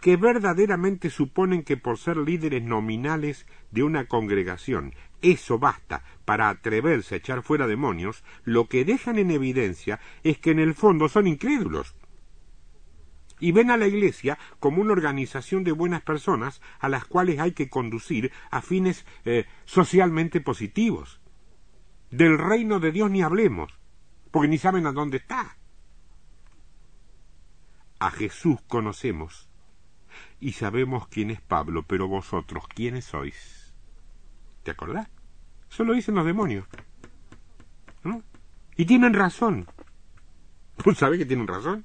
[0.00, 7.14] que verdaderamente suponen que por ser líderes nominales de una congregación eso basta para atreverse
[7.14, 11.26] a echar fuera demonios, lo que dejan en evidencia es que en el fondo son
[11.26, 11.96] incrédulos.
[13.38, 17.52] Y ven a la Iglesia como una organización de buenas personas a las cuales hay
[17.52, 21.20] que conducir a fines eh, socialmente positivos.
[22.10, 23.72] Del reino de Dios ni hablemos,
[24.30, 25.58] porque ni saben a dónde está.
[27.98, 29.50] A Jesús conocemos
[30.40, 33.74] y sabemos quién es Pablo, pero vosotros, ¿quiénes sois?
[34.62, 35.08] ¿Te acordás?
[35.70, 36.66] Eso lo dicen los demonios.
[38.02, 38.22] ¿No?
[38.76, 39.66] Y tienen razón.
[40.82, 41.84] ¿Tú sabes que tienen razón?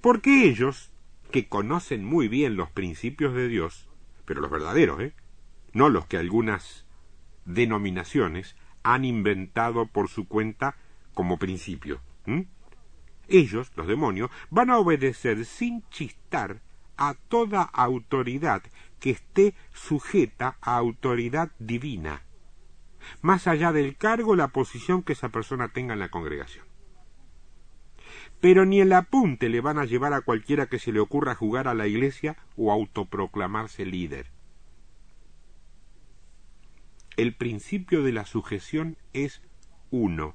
[0.00, 0.92] Porque ellos,
[1.30, 3.88] que conocen muy bien los principios de Dios,
[4.24, 5.14] pero los verdaderos, ¿eh?
[5.72, 6.86] No los que algunas
[7.44, 10.76] denominaciones han inventado por su cuenta
[11.14, 12.00] como principio.
[13.28, 16.60] Ellos, los demonios, van a obedecer sin chistar
[16.96, 18.62] a toda autoridad
[18.98, 22.22] que esté sujeta a autoridad divina,
[23.22, 26.69] más allá del cargo o la posición que esa persona tenga en la congregación.
[28.40, 31.68] Pero ni el apunte le van a llevar a cualquiera que se le ocurra jugar
[31.68, 34.26] a la iglesia o autoproclamarse líder.
[37.16, 39.42] El principio de la sujeción es
[39.90, 40.34] uno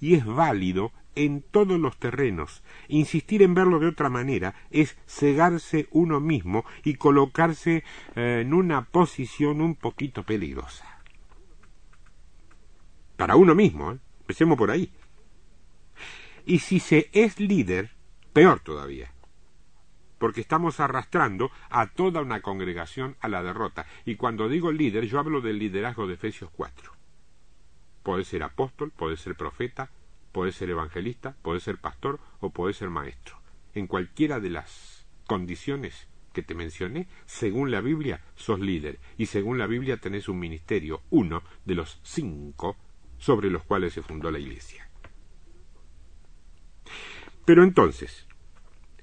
[0.00, 2.62] y es válido en todos los terrenos.
[2.88, 7.82] Insistir en verlo de otra manera es cegarse uno mismo y colocarse
[8.14, 11.02] eh, en una posición un poquito peligrosa.
[13.16, 13.98] Para uno mismo, ¿eh?
[14.20, 14.92] empecemos por ahí.
[16.46, 17.90] Y si se es líder,
[18.32, 19.12] peor todavía,
[20.18, 23.86] porque estamos arrastrando a toda una congregación a la derrota.
[24.04, 26.92] Y cuando digo líder, yo hablo del liderazgo de Efesios 4.
[28.02, 29.90] Puede ser apóstol, puede ser profeta,
[30.32, 33.40] puede ser evangelista, puede ser pastor o puede ser maestro.
[33.74, 39.58] En cualquiera de las condiciones que te mencioné, según la Biblia, sos líder y según
[39.58, 42.76] la Biblia tenés un ministerio, uno de los cinco
[43.18, 44.89] sobre los cuales se fundó la Iglesia.
[47.50, 48.28] Pero entonces,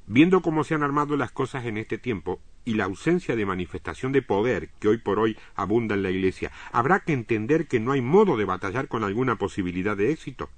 [0.06, 4.14] viendo cómo se han armado las cosas en este tiempo y la ausencia de manifestación
[4.14, 7.92] de poder que hoy por hoy abunda en la Iglesia, habrá que entender que no
[7.92, 10.50] hay modo de batallar con alguna posibilidad de éxito.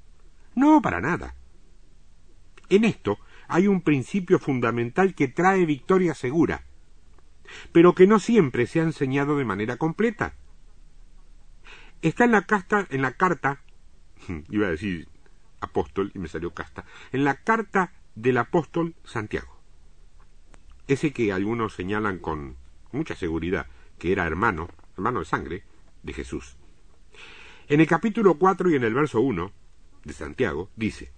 [0.53, 1.33] No, para nada.
[2.69, 3.17] En esto
[3.47, 6.65] hay un principio fundamental que trae victoria segura,
[7.71, 10.35] pero que no siempre se ha enseñado de manera completa.
[12.03, 13.63] Está en la, casta, en la carta,
[14.51, 15.07] iba a decir
[15.61, 19.59] apóstol y me salió casta, en la carta del apóstol Santiago.
[20.87, 22.57] Ese que algunos señalan con
[22.91, 25.63] mucha seguridad que era hermano, hermano de sangre,
[26.03, 26.57] de Jesús.
[27.67, 29.51] En el capítulo 4 y en el verso 1,
[30.03, 31.11] de Santiago, dice,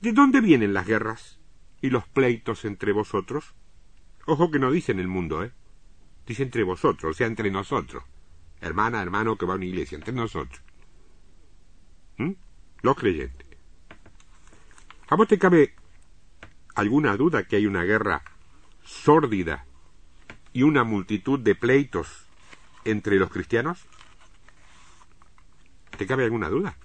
[0.00, 1.40] ¿De dónde vienen las guerras
[1.80, 3.54] y los pleitos entre vosotros?
[4.26, 5.52] Ojo que no dice en el mundo, ¿eh?
[6.26, 8.04] Dice entre vosotros, o sea, entre nosotros.
[8.60, 10.60] Hermana, hermano que va a una iglesia, entre nosotros.
[12.18, 12.32] ¿Mm?
[12.82, 13.47] Los creyentes.
[15.10, 15.74] ¿A vos te cabe
[16.74, 18.22] alguna duda que hay una guerra
[18.84, 19.64] sórdida
[20.52, 22.26] y una multitud de pleitos
[22.84, 23.86] entre los cristianos?
[25.96, 26.76] ¿Te cabe alguna duda?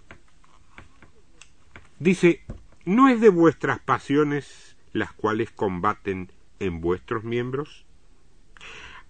[1.99, 2.45] Dice,
[2.85, 7.85] ¿no es de vuestras pasiones las cuales combaten en vuestros miembros?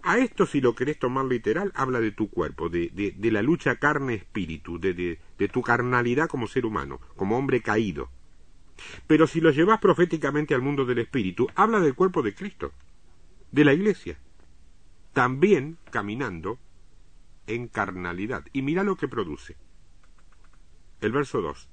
[0.01, 3.75] A esto, si lo querés tomar literal, habla de tu cuerpo, de, de, la lucha
[3.75, 8.09] carne-espíritu, de, de, tu carnalidad como ser humano, como hombre caído.
[9.07, 12.71] Pero si lo llevas proféticamente al mundo del espíritu, habla del cuerpo de Cristo,
[13.51, 14.17] de la iglesia,
[15.13, 16.59] también caminando
[17.47, 18.45] en carnalidad.
[18.53, 19.57] Y mira lo que produce.
[21.01, 21.69] El verso 2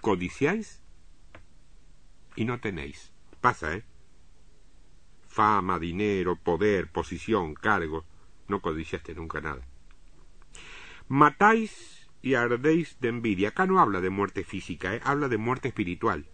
[0.00, 0.82] codiciáis
[2.36, 3.12] y no tenéis.
[3.40, 3.84] Pasa, ¿eh?
[5.28, 8.04] Fama, dinero, poder, posición, cargo.
[8.48, 9.62] No codiciaste nunca nada.
[11.08, 13.48] Matáis y ardéis de envidia.
[13.48, 15.00] Acá no habla de muerte física, ¿eh?
[15.04, 16.26] habla de muerte espiritual.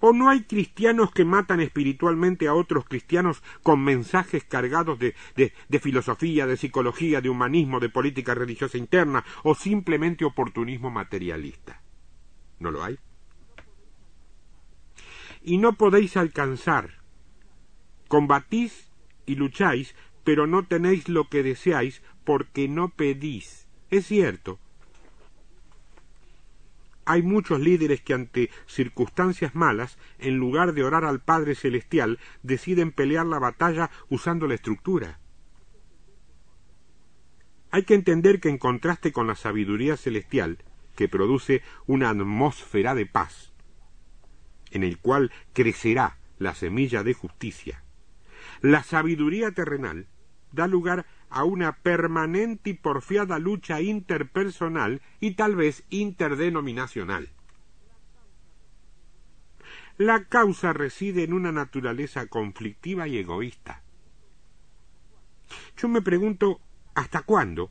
[0.00, 5.52] ¿O no hay cristianos que matan espiritualmente a otros cristianos con mensajes cargados de, de,
[5.68, 11.82] de, filosofía, de psicología, de humanismo, de política religiosa interna o simplemente oportunismo materialista?
[12.58, 12.98] ¿No lo hay?
[15.42, 17.02] Y no podéis alcanzar.
[18.08, 18.90] Combatís
[19.26, 23.63] y lucháis, pero no tenéis lo que deseáis porque no pedís.
[23.94, 24.58] Es cierto.
[27.04, 32.90] Hay muchos líderes que ante circunstancias malas, en lugar de orar al Padre Celestial, deciden
[32.90, 35.20] pelear la batalla usando la estructura.
[37.70, 40.58] Hay que entender que en contraste con la sabiduría celestial,
[40.96, 43.52] que produce una atmósfera de paz,
[44.72, 47.84] en el cual crecerá la semilla de justicia.
[48.60, 50.08] La sabiduría terrenal
[50.50, 57.30] da lugar a una permanente y porfiada lucha interpersonal y tal vez interdenominacional.
[59.96, 63.82] La causa reside en una naturaleza conflictiva y egoísta.
[65.76, 66.60] Yo me pregunto,
[66.94, 67.70] ¿hasta cuándo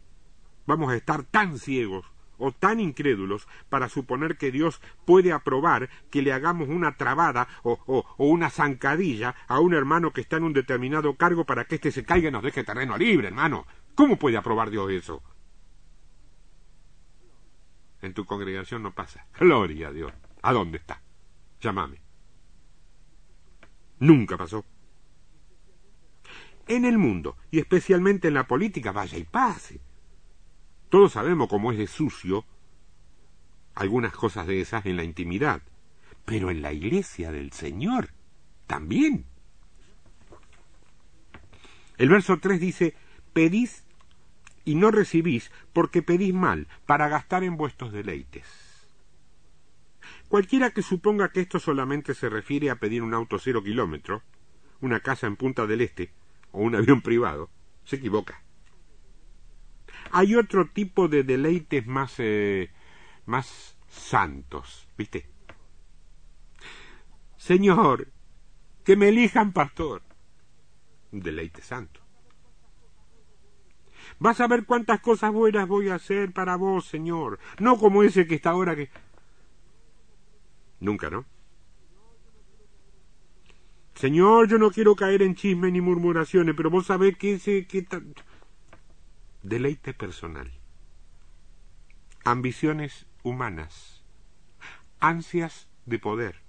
[0.66, 2.13] vamos a estar tan ciegos
[2.44, 8.06] o tan incrédulos para suponer que Dios puede aprobar que le hagamos una trabada o,
[8.18, 12.04] una zancadilla a un hermano que está en un determinado cargo para que éste se
[12.04, 13.66] caiga y nos deje terreno libre, hermano.
[13.96, 15.24] ¿Cómo puede aprobar Dios eso?
[18.02, 19.26] En tu congregación no pasa.
[19.40, 20.12] Gloria a Dios.
[20.42, 21.02] ¿A dónde está?
[21.62, 22.02] Llámame.
[24.00, 24.66] Nunca pasó.
[26.68, 29.82] en el mundo, y especialmente en la política, vaya y pase.
[30.94, 32.46] Todos sabemos cómo es de sucio
[33.74, 35.64] algunas cosas de esas en la intimidad,
[36.24, 38.10] pero en la iglesia del Señor
[38.68, 39.26] también.
[41.98, 42.94] El verso 3 dice,
[43.34, 43.86] pedís
[44.66, 48.46] y no recibís porque pedís mal para gastar en vuestros deleites.
[50.28, 54.22] Cualquiera que suponga que esto solamente se refiere a pedir un auto cero kilómetro,
[54.80, 56.12] una casa en Punta del Este
[56.52, 57.50] o un avión privado,
[57.84, 58.44] se equivoca.
[60.14, 62.70] Hay otro tipo de deleites más, eh,
[63.26, 65.28] más santos, ¿viste?
[67.36, 68.10] Señor,
[68.84, 70.04] que me elijan pastor.
[71.12, 72.00] Un deleite santo.
[74.20, 77.40] Vas a ver cuántas cosas buenas voy a hacer para vos, Señor.
[77.60, 78.92] No como ese que está ahora que...
[80.80, 81.26] Nunca, ¿no?
[83.96, 87.66] Señor, yo no quiero caer en chismes ni murmuraciones, pero vos sabés que ese...
[87.66, 87.88] Que
[89.44, 90.50] Deleite personal.
[92.24, 94.02] Ambiciones humanas.
[95.02, 96.40] Ansias de poder.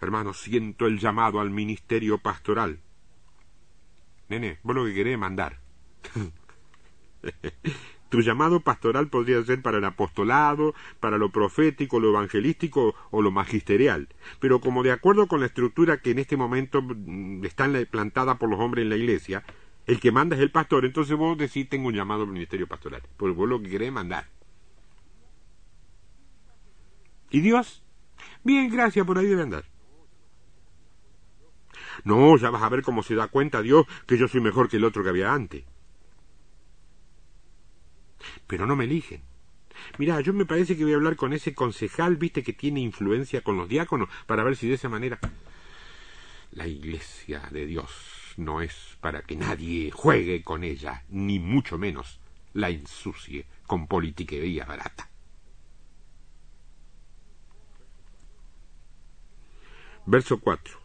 [0.00, 2.78] Hermano, siento el llamado al ministerio pastoral.
[4.28, 5.58] Nene, vos lo que querés mandar.
[8.08, 13.32] tu llamado pastoral podría ser para el apostolado, para lo profético, lo evangelístico o lo
[13.32, 14.08] magisterial.
[14.38, 18.48] Pero como de acuerdo con la estructura que en este momento mm, está plantada por
[18.48, 19.42] los hombres en la iglesia,
[19.86, 23.02] el que manda es el pastor, entonces vos decís tengo un llamado al ministerio pastoral.
[23.16, 24.28] Pues vos lo que querés mandar.
[27.30, 27.82] ¿Y Dios?
[28.42, 29.64] Bien, gracias, por ahí debe andar.
[32.04, 34.78] No, ya vas a ver cómo se da cuenta Dios que yo soy mejor que
[34.78, 35.64] el otro que había antes.
[38.46, 39.22] Pero no me eligen.
[39.98, 43.42] Mira, yo me parece que voy a hablar con ese concejal, viste, que tiene influencia
[43.42, 45.18] con los diáconos, para ver si de esa manera...
[46.52, 52.20] La iglesia de Dios no es para que nadie juegue con ella, ni mucho menos
[52.52, 55.10] la ensucie con politiquería barata.
[60.06, 60.78] Verso 4.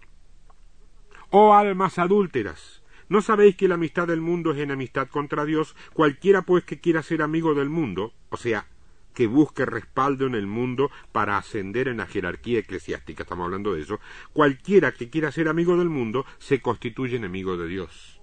[1.32, 5.76] Oh almas adúlteras, ¿no sabéis que la amistad del mundo es enemistad contra Dios?
[5.94, 8.68] Cualquiera pues que quiera ser amigo del mundo, o sea,
[9.14, 13.82] que busque respaldo en el mundo para ascender en la jerarquía eclesiástica, estamos hablando de
[13.82, 14.00] eso,
[14.34, 18.22] cualquiera que quiera ser amigo del mundo se constituye enemigo de Dios.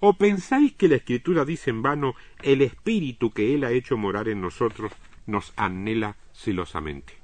[0.00, 4.28] ¿O pensáis que la Escritura dice en vano, el Espíritu que Él ha hecho morar
[4.28, 4.92] en nosotros
[5.26, 7.22] nos anhela celosamente?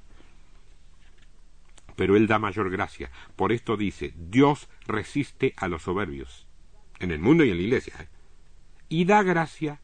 [1.99, 3.11] pero Él da mayor gracia.
[3.35, 6.47] Por esto dice, Dios resiste a los soberbios,
[6.99, 8.07] en el mundo y en la iglesia, ¿eh?
[8.87, 9.81] y da gracia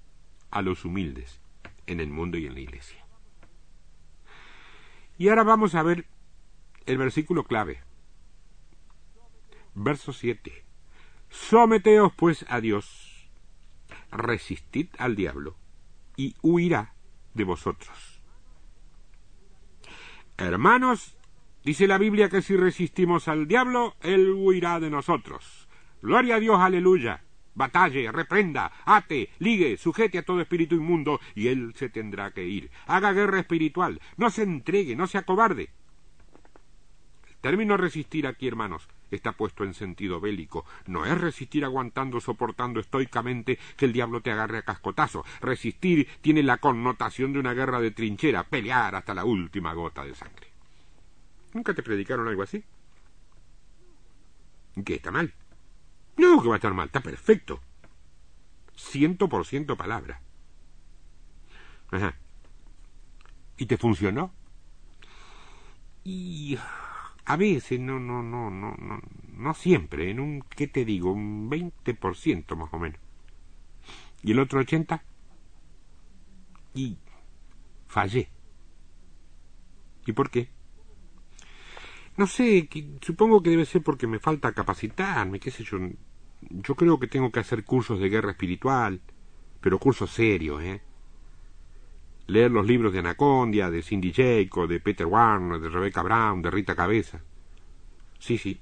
[0.49, 1.41] a los humildes,
[1.88, 3.06] en el mundo y en la iglesia.
[5.18, 6.06] Y ahora vamos a ver
[6.86, 7.82] el versículo clave.
[9.74, 10.66] Verso 7.
[11.30, 13.30] Someteos pues a Dios,
[14.12, 15.56] resistid al diablo,
[16.16, 16.94] y huirá
[17.34, 18.22] de vosotros.
[20.38, 21.16] Hermanos,
[21.66, 25.68] Dice la Biblia que si resistimos al diablo, él huirá de nosotros.
[26.04, 27.24] Gloria a Dios, aleluya.
[27.56, 32.70] Batalle, reprenda, ate, ligue, sujete a todo espíritu inmundo, y él se tendrá que ir.
[32.86, 35.70] Haga guerra espiritual, no se entregue, no se acobarde.
[37.28, 40.66] El término resistir aquí, hermanos, está puesto en sentido bélico.
[40.88, 45.24] No es resistir aguantando, soportando estoicamente que el diablo te agarre a cascotazo.
[45.41, 50.16] Resistir tiene la connotación de una guerra de trinchera, pelear hasta la última gota de
[50.16, 50.47] sangre.
[51.53, 52.64] ¿Nunca te predicaron algo así?
[54.84, 55.34] ¿Qué está mal?
[56.18, 57.59] No, que va a estar mal, está perfecto.
[58.76, 60.22] Ciento por ciento palabra.
[61.91, 62.16] Ajá.
[63.57, 64.34] ¿Y te funcionó?
[66.03, 66.57] Y
[67.26, 69.01] a veces, no, no, no, no, no,
[69.34, 71.11] no siempre, en un, ¿qué te digo?
[71.11, 72.99] Un 20% más o menos.
[74.24, 75.01] ¿Y el otro 80%?
[76.76, 76.97] Y
[77.88, 78.30] fallé.
[80.05, 80.49] ¿Y por qué?
[82.18, 82.70] No sé,
[83.01, 85.80] supongo que debe ser porque me falta capacitarme, qué sé yo.
[86.50, 89.02] Yo creo que tengo que hacer cursos de guerra espiritual,
[89.62, 90.82] pero cursos serios, ¿eh?
[92.28, 96.52] Leer los libros de Anacondia, de Cindy Jacob, de Peter Warner, de Rebecca Brown, de
[96.52, 97.22] Rita Cabeza.
[98.20, 98.60] Sí, sí.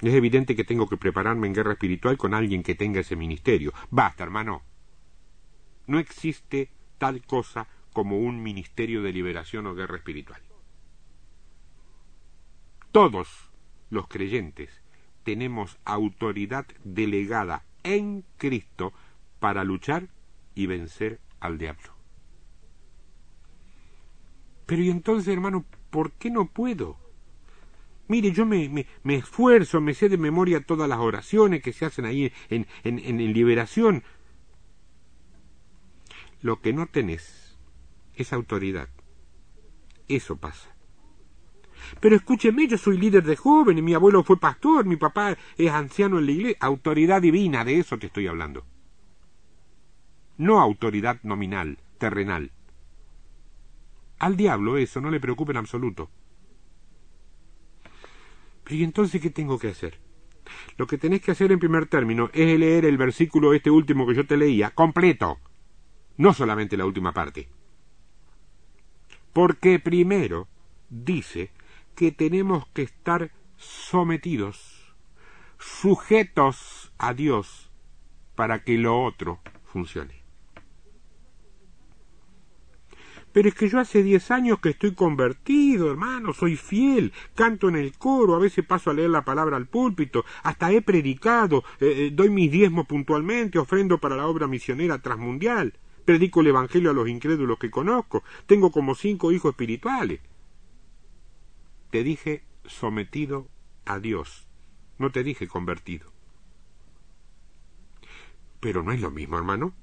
[0.00, 3.72] Es evidente que tengo que prepararme en guerra espiritual con alguien que tenga ese ministerio.
[3.90, 4.62] Basta, hermano.
[5.86, 10.40] No existe tal cosa como un ministerio de liberación o guerra espiritual
[12.94, 13.50] todos
[13.90, 14.83] los creyentes
[15.24, 18.92] tenemos autoridad delegada en Cristo
[19.40, 20.08] para luchar
[20.54, 21.94] y vencer al diablo.
[24.66, 26.96] Pero y entonces, hermano, ¿por qué no puedo?
[28.06, 32.04] Mire, yo me, me, esfuerzo, me sé de memoria todas las oraciones que se hacen
[32.04, 34.04] ahí en, en, en liberación.
[36.42, 37.58] Lo que no tenés
[38.14, 38.88] es autoridad.
[40.08, 40.73] Eso pasa.
[42.00, 46.18] Pero escúcheme, yo soy líder de jóvenes, mi abuelo fue pastor, mi papá es anciano
[46.18, 46.58] en la iglesia.
[46.60, 48.64] Autoridad divina, de eso te estoy hablando.
[50.36, 52.50] No autoridad nominal, terrenal.
[54.18, 56.10] Al diablo eso no le preocupa en absoluto.
[58.64, 60.00] Pero ¿y entonces qué tengo que hacer?
[60.76, 64.14] Lo que tenés que hacer en primer término es leer el versículo este último que
[64.14, 65.38] yo te leía, completo,
[66.16, 67.48] no solamente la última parte.
[69.32, 70.48] Porque primero
[70.88, 71.50] dice
[71.94, 74.94] que tenemos que estar sometidos,
[75.58, 77.70] sujetos a Dios,
[78.34, 80.24] para que lo otro funcione.
[83.34, 87.74] Pero es que yo hace diez años que estoy convertido, hermano, soy fiel, canto en
[87.74, 91.94] el coro, a veces paso a leer la palabra al púlpito, hasta he predicado, eh,
[91.96, 95.74] eh, doy mis diezmos puntualmente, ofrendo para la obra misionera transmundial,
[96.04, 100.20] predico el Evangelio a los incrédulos que conozco, tengo como cinco hijos espirituales.
[101.94, 103.46] Te dije sometido
[103.84, 104.48] a Dios,
[104.98, 106.10] no te dije convertido.
[108.58, 109.76] Pero no es lo mismo, hermano.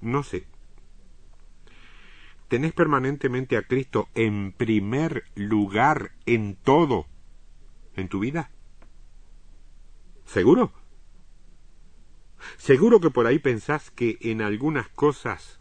[0.00, 0.48] No sé,
[2.48, 7.06] tenés permanentemente a Cristo en primer lugar en todo
[7.94, 8.50] en tu vida?
[10.24, 10.72] ¿Seguro?
[12.56, 15.55] ¿Seguro que por ahí pensás que en algunas cosas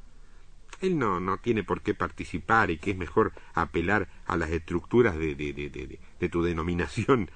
[0.86, 5.17] él no, no tiene por qué participar y que es mejor apelar a las estructuras
[5.17, 7.29] de, de, de, de tu denominación,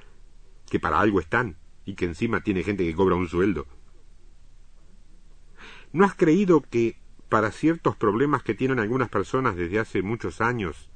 [0.69, 3.67] que para algo están y que encima tiene gente que cobra un sueldo?
[5.91, 6.97] ¿No has creído que
[7.29, 10.89] para ciertos problemas que tienen algunas personas desde hace muchos años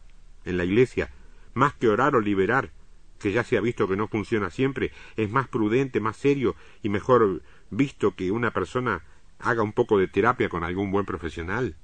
[0.46, 1.12] en la Iglesia,
[1.54, 2.72] más que orar o liberar,
[3.20, 6.90] que ya se ha visto que no funciona siempre, es más prudente, más serio y
[6.90, 9.04] mejor visto que una persona
[9.40, 11.76] haga un poco de terapia con algún buen profesional.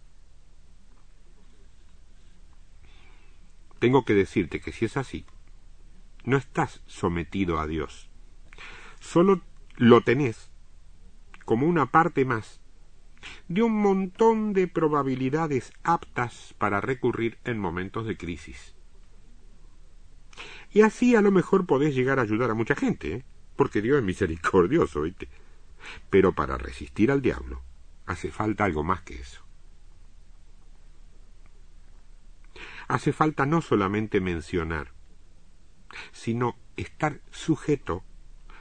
[3.79, 5.25] Tengo que decirte que si es así,
[6.23, 8.09] no estás sometido a Dios.
[8.99, 9.41] Solo
[9.77, 10.51] lo tenés
[11.45, 12.61] como una parte más
[13.47, 18.75] de un montón de probabilidades aptas para recurrir en momentos de crisis.
[20.71, 23.25] Y así a lo mejor podés llegar a ayudar a mucha gente, ¿eh?
[23.55, 25.27] porque Dios es misericordioso, ¿viste?
[26.09, 27.63] Pero para resistir al diablo
[28.05, 29.48] hace falta algo más que eso.
[32.89, 34.93] Hace falta no solamente mencionar,
[36.11, 38.03] sino estar sujeto,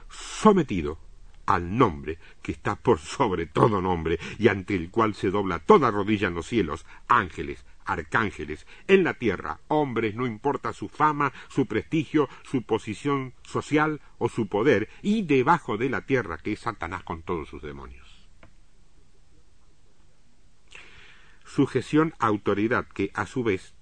[0.07, 0.99] sometido
[1.47, 5.89] al nombre que está por sobre todo nombre y ante el cual se dobla toda
[5.89, 11.65] rodilla en los cielos, ángeles, arcángeles, en la tierra, hombres, no importa su fama, su
[11.65, 17.01] prestigio, su posición social o su poder, y debajo de la tierra que es Satanás
[17.01, 18.29] con todos sus demonios.
[21.45, 23.73] Sujeción a autoridad que a su vez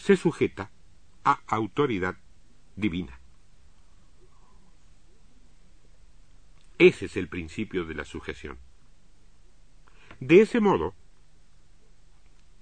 [0.00, 0.70] se sujeta
[1.24, 2.16] a autoridad
[2.74, 3.20] divina.
[6.78, 8.58] Ese es el principio de la sujeción.
[10.18, 10.94] De ese modo,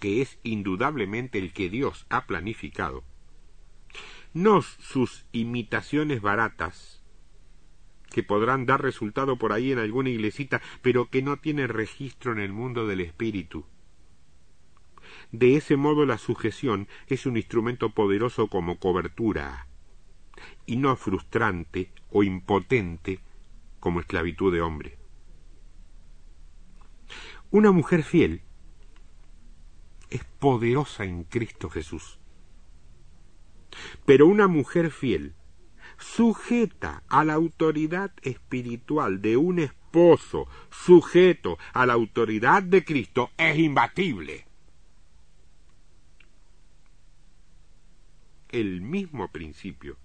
[0.01, 3.05] que es indudablemente el que Dios ha planificado,
[4.35, 7.05] no sus imitaciones baratas,
[8.11, 12.41] que podrán dar resultado por ahí en alguna iglesita, pero que no tienen registro en
[12.41, 13.65] el mundo del espíritu.
[15.33, 19.67] De ese modo la sujeción es un instrumento poderoso como cobertura,
[20.67, 23.21] y no frustrante o impotente
[23.81, 24.99] como esclavitud de hombre.
[27.51, 28.43] Una mujer fiel
[30.11, 32.19] es poderosa en Cristo Jesús.
[34.07, 35.35] Pero una mujer fiel,
[35.99, 43.59] sujeta a la autoridad espiritual de un esposo, sujeto a la autoridad de Cristo, es
[43.59, 44.48] imbatible.
[48.51, 49.97] El mismo principio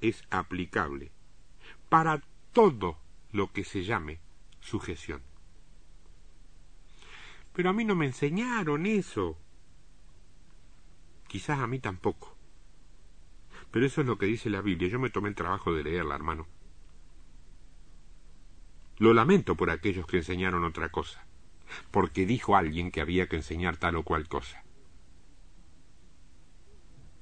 [0.00, 1.12] es aplicable
[1.88, 2.22] para
[2.52, 2.98] todo
[3.30, 4.20] lo que se llame
[4.60, 5.22] sujeción.
[7.52, 9.36] Pero a mí no me enseñaron eso.
[11.28, 12.36] Quizás a mí tampoco.
[13.70, 14.88] Pero eso es lo que dice la Biblia.
[14.88, 16.46] Yo me tomé el trabajo de leerla, hermano.
[18.98, 21.26] Lo lamento por aquellos que enseñaron otra cosa,
[21.90, 24.61] porque dijo alguien que había que enseñar tal o cual cosa.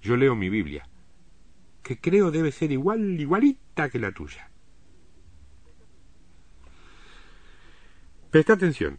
[0.03, 0.89] Yo leo mi Biblia,
[1.83, 4.51] que creo debe ser igual, igualita que la tuya.
[8.31, 8.99] Presta atención.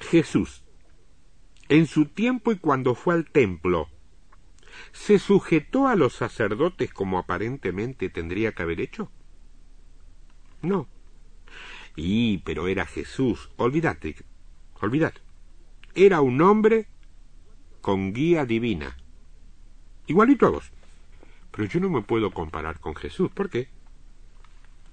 [0.00, 0.64] Jesús,
[1.68, 3.88] en su tiempo y cuando fue al templo,
[4.92, 9.10] ¿Se sujetó a los sacerdotes como aparentemente tendría que haber hecho?
[10.62, 10.88] No.
[11.96, 13.50] Y, pero era Jesús.
[13.56, 14.16] Olvídate.
[14.80, 15.20] Olvídate.
[15.94, 16.88] Era un hombre
[17.80, 18.96] con guía divina.
[20.10, 20.72] Igualito a vos.
[21.52, 23.30] Pero yo no me puedo comparar con Jesús.
[23.30, 23.68] ¿Por qué?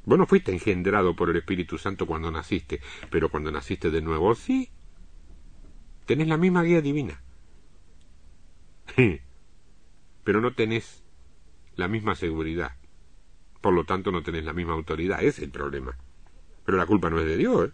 [0.06, 4.36] Vos no fuiste engendrado por el Espíritu Santo cuando naciste, pero cuando naciste de nuevo
[4.36, 4.70] sí.
[6.06, 7.20] Tenés la misma guía divina.
[10.24, 11.04] pero no tenés
[11.76, 12.74] la misma seguridad.
[13.60, 15.18] Por lo tanto, no tenés la misma autoridad.
[15.22, 15.98] Ese es el problema.
[16.64, 17.70] Pero la culpa no es de Dios.
[17.70, 17.74] ¿eh?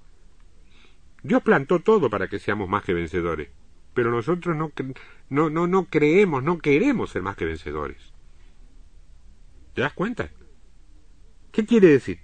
[1.23, 3.49] Dios plantó todo para que seamos más que vencedores.
[3.93, 4.71] Pero nosotros no,
[5.29, 8.13] no, no, no creemos, no queremos ser más que vencedores.
[9.73, 10.29] ¿Te das cuenta?
[11.51, 12.19] ¿Qué quiere decir?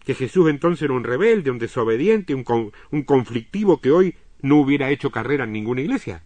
[0.00, 4.90] ¿Que Jesús entonces era un rebelde, un desobediente, un, un conflictivo que hoy no hubiera
[4.90, 6.24] hecho carrera en ninguna iglesia?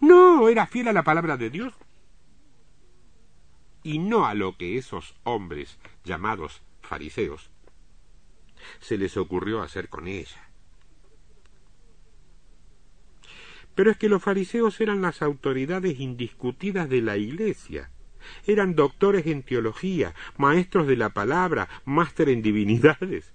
[0.00, 1.74] No, era fiel a la palabra de Dios
[3.82, 7.50] y no a lo que esos hombres llamados fariseos
[8.80, 10.47] se les ocurrió hacer con ella.
[13.78, 17.92] Pero es que los fariseos eran las autoridades indiscutidas de la Iglesia.
[18.44, 23.32] Eran doctores en teología, maestros de la palabra, máster en divinidades.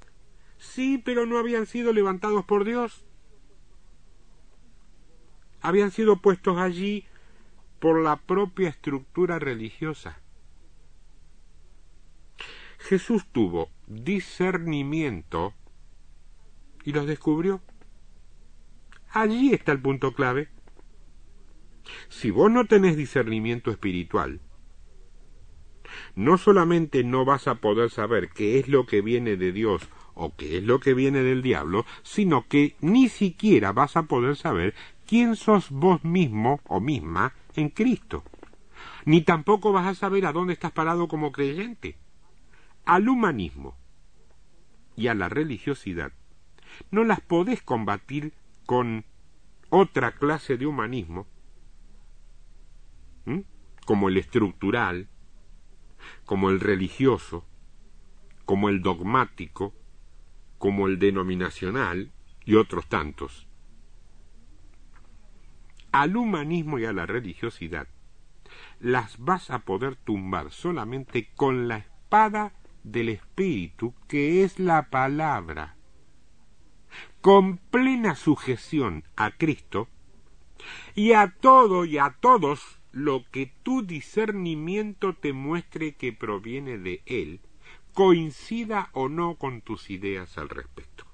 [0.57, 3.05] Sí, pero no habían sido levantados por Dios
[5.63, 7.05] habían sido puestos allí
[7.79, 10.19] por la propia estructura religiosa.
[12.79, 15.53] Jesús tuvo discernimiento
[16.83, 17.61] y los descubrió.
[19.13, 20.49] Allí está el punto clave.
[22.09, 24.41] Si vos no tenés discernimiento espiritual,
[26.15, 30.35] no solamente no vas a poder saber qué es lo que viene de Dios o
[30.35, 34.73] qué es lo que viene del diablo, sino que ni siquiera vas a poder saber
[35.05, 38.23] quién sos vos mismo o misma en Cristo.
[39.05, 41.97] Ni tampoco vas a saber a dónde estás parado como creyente.
[42.83, 43.77] Al humanismo
[44.95, 46.13] y a la religiosidad
[46.89, 48.33] no las podés combatir
[48.65, 49.05] con
[49.69, 51.27] otra clase de humanismo,
[53.85, 55.09] como el estructural,
[56.25, 57.45] como el religioso,
[58.45, 59.73] como el dogmático,
[60.57, 62.11] como el denominacional
[62.45, 63.47] y otros tantos
[65.93, 67.87] al humanismo y a la religiosidad,
[68.79, 72.53] las vas a poder tumbar solamente con la espada
[72.83, 75.77] del Espíritu, que es la palabra.
[77.23, 79.87] Con plena sujeción a Cristo
[80.93, 87.01] y a todo y a todos lo que tu discernimiento te muestre que proviene de
[87.05, 87.39] Él,
[87.93, 91.05] coincida o no con tus ideas al respecto.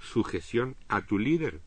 [0.00, 1.60] Sujeción a tu líder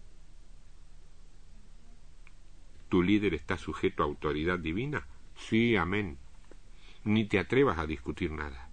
[2.89, 5.05] ¿Tu líder está sujeto a autoridad divina?
[5.36, 6.17] Sí, amén.
[7.03, 8.66] Ni te atrevas a discutir nada.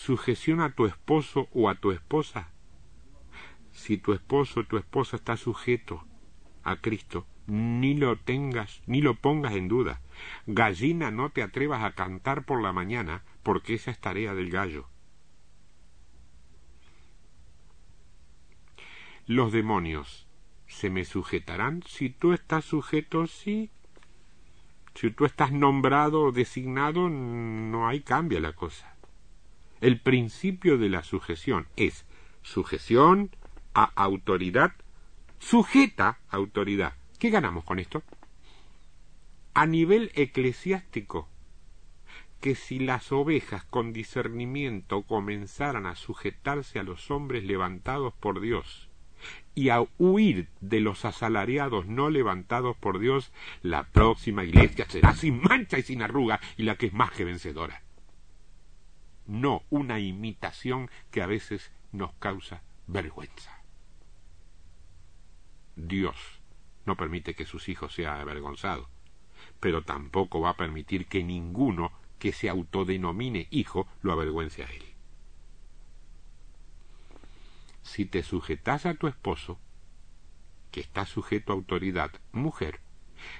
[0.00, 2.52] ¿Sujeción a tu esposo o a tu esposa?
[3.72, 6.06] Si tu esposo o tu esposa está sujeto
[6.62, 10.00] a Cristo, ni lo tengas, ni lo pongas en duda.
[10.46, 14.88] Gallina, no te atrevas a cantar por la mañana, porque esa es tarea del gallo.
[19.26, 20.28] Los demonios
[20.68, 23.72] se me sujetarán si tú estás sujeto, sí.
[24.94, 28.97] Si tú estás nombrado o designado, no hay cambia la cosa.
[29.80, 32.04] El principio de la sujeción es
[32.42, 33.30] sujeción
[33.74, 34.72] a autoridad,
[35.38, 36.94] sujeta a autoridad.
[37.18, 38.02] ¿Qué ganamos con esto?
[39.54, 41.28] A nivel eclesiástico,
[42.40, 48.88] que si las ovejas con discernimiento comenzaran a sujetarse a los hombres levantados por Dios,
[49.54, 55.40] y a huir de los asalariados no levantados por Dios, la próxima iglesia será sin
[55.40, 57.82] mancha y sin arruga y la que es más que vencedora.
[59.28, 63.62] No una imitación que a veces nos causa vergüenza.
[65.76, 66.16] Dios
[66.86, 68.88] no permite que sus hijos sean avergonzados,
[69.60, 74.98] pero tampoco va a permitir que ninguno que se autodenomine hijo lo avergüence a él
[77.88, 79.58] si te sujetas a tu esposo,
[80.70, 82.80] que está sujeto a autoridad, mujer,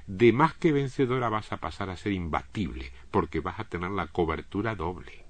[0.06, 4.06] de más que vencedora vas a pasar a ser imbatible, porque vas a tener la
[4.06, 5.27] cobertura doble.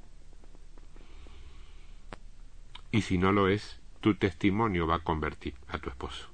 [2.91, 6.31] Y si no lo es, tu testimonio va a convertir a tu esposo.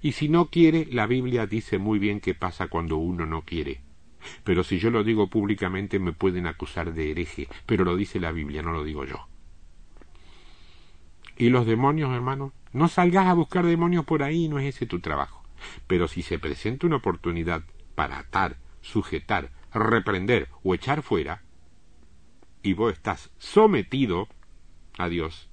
[0.00, 3.82] Y si no quiere, la Biblia dice muy bien qué pasa cuando uno no quiere.
[4.44, 8.32] Pero si yo lo digo públicamente me pueden acusar de hereje, pero lo dice la
[8.32, 9.28] Biblia, no lo digo yo.
[11.36, 15.00] Y los demonios, hermanos, No salgas a buscar demonios por ahí, no es ese tu
[15.00, 15.42] trabajo.
[15.86, 17.62] Pero si se presenta una oportunidad
[17.94, 21.42] para atar, sujetar, reprender o echar fuera,
[22.62, 24.28] y vos estás sometido
[24.98, 25.48] a Dios,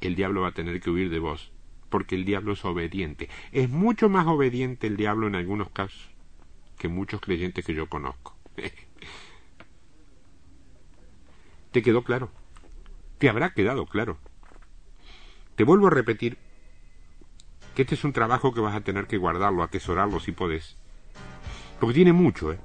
[0.00, 1.52] el diablo va a tener que huir de vos,
[1.88, 3.28] porque el diablo es obediente.
[3.52, 6.10] Es mucho más obediente el diablo en algunos casos
[6.78, 8.36] que muchos creyentes que yo conozco.
[11.72, 12.30] ¿Te quedó claro?
[13.18, 14.18] ¿Te habrá quedado claro?
[15.56, 16.38] Te vuelvo a repetir
[17.74, 20.76] que este es un trabajo que vas a tener que guardarlo, atesorarlo si podés.
[21.80, 22.58] Porque tiene mucho, ¿eh?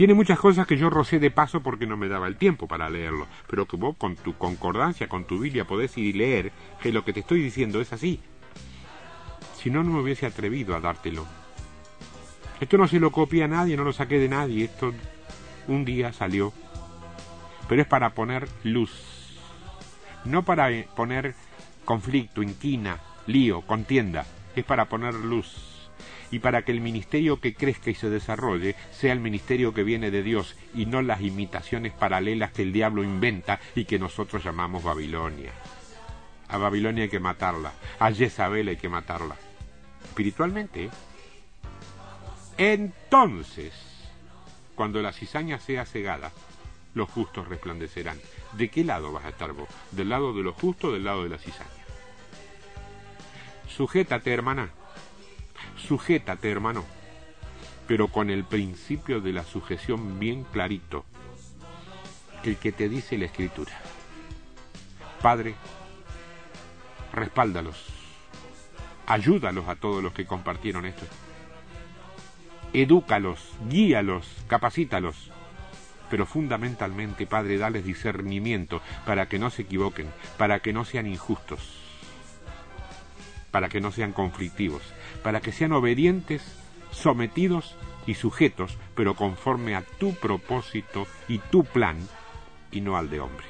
[0.00, 2.88] Tiene muchas cosas que yo rocé de paso porque no me daba el tiempo para
[2.88, 6.90] leerlo, pero que vos con tu concordancia, con tu Biblia podés ir y leer que
[6.90, 8.18] lo que te estoy diciendo es así.
[9.58, 11.26] Si no, no me hubiese atrevido a dártelo.
[12.62, 14.94] Esto no se lo copia a nadie, no lo saqué de nadie, esto
[15.68, 16.54] un día salió.
[17.68, 19.36] Pero es para poner luz,
[20.24, 21.34] no para eh, poner
[21.84, 24.24] conflicto, inquina, lío, contienda,
[24.56, 25.69] es para poner luz
[26.30, 30.10] y para que el ministerio que crezca y se desarrolle sea el ministerio que viene
[30.10, 34.84] de Dios y no las imitaciones paralelas que el diablo inventa y que nosotros llamamos
[34.84, 35.52] Babilonia.
[36.48, 39.36] A Babilonia hay que matarla, a Jezabel hay que matarla.
[40.04, 40.90] Espiritualmente.
[42.58, 43.72] Entonces,
[44.74, 46.32] cuando la cizaña sea cegada,
[46.94, 48.18] los justos resplandecerán.
[48.54, 49.68] ¿De qué lado vas a estar vos?
[49.92, 51.70] ¿Del lado de los justos o del lado de la cizaña?
[53.68, 54.70] Sujétate, hermana
[55.76, 56.84] sujétate, hermano,
[57.86, 61.04] pero con el principio de la sujeción bien clarito,
[62.44, 63.72] el que te dice la escritura.
[65.20, 65.54] Padre,
[67.12, 67.86] respáldalos,
[69.06, 71.04] ayúdalos a todos los que compartieron esto.
[72.72, 75.32] Edúcalos, guíalos, capacítalos,
[76.08, 80.08] pero fundamentalmente, Padre, dales discernimiento para que no se equivoquen,
[80.38, 81.89] para que no sean injustos,
[83.50, 84.82] para que no sean conflictivos,
[85.22, 86.42] para que sean obedientes,
[86.90, 87.76] sometidos
[88.06, 91.98] y sujetos, pero conforme a tu propósito y tu plan,
[92.72, 93.46] y no al de hombre.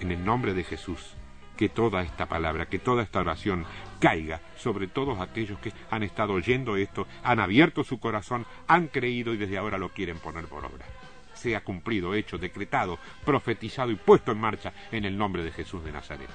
[0.00, 1.14] En el nombre de Jesús,
[1.56, 3.64] que toda esta palabra, que toda esta oración
[4.00, 9.32] caiga sobre todos aquellos que han estado oyendo esto, han abierto su corazón, han creído
[9.34, 10.86] y desde ahora lo quieren poner por obra.
[11.34, 15.92] Sea cumplido, hecho, decretado, profetizado y puesto en marcha en el nombre de Jesús de
[15.92, 16.30] Nazaret.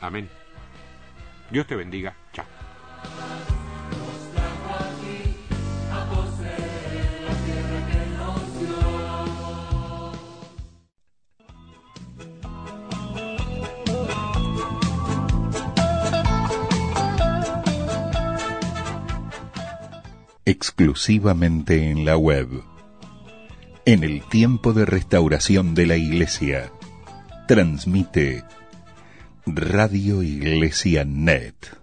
[0.00, 0.41] Amén.
[1.52, 2.16] Dios te bendiga.
[2.32, 2.46] Chao.
[20.44, 22.48] exclusivamente en la web.
[23.84, 26.70] En el tiempo de restauración de la Iglesia,
[27.46, 28.42] transmite
[29.46, 31.81] Radio Iglesia Net.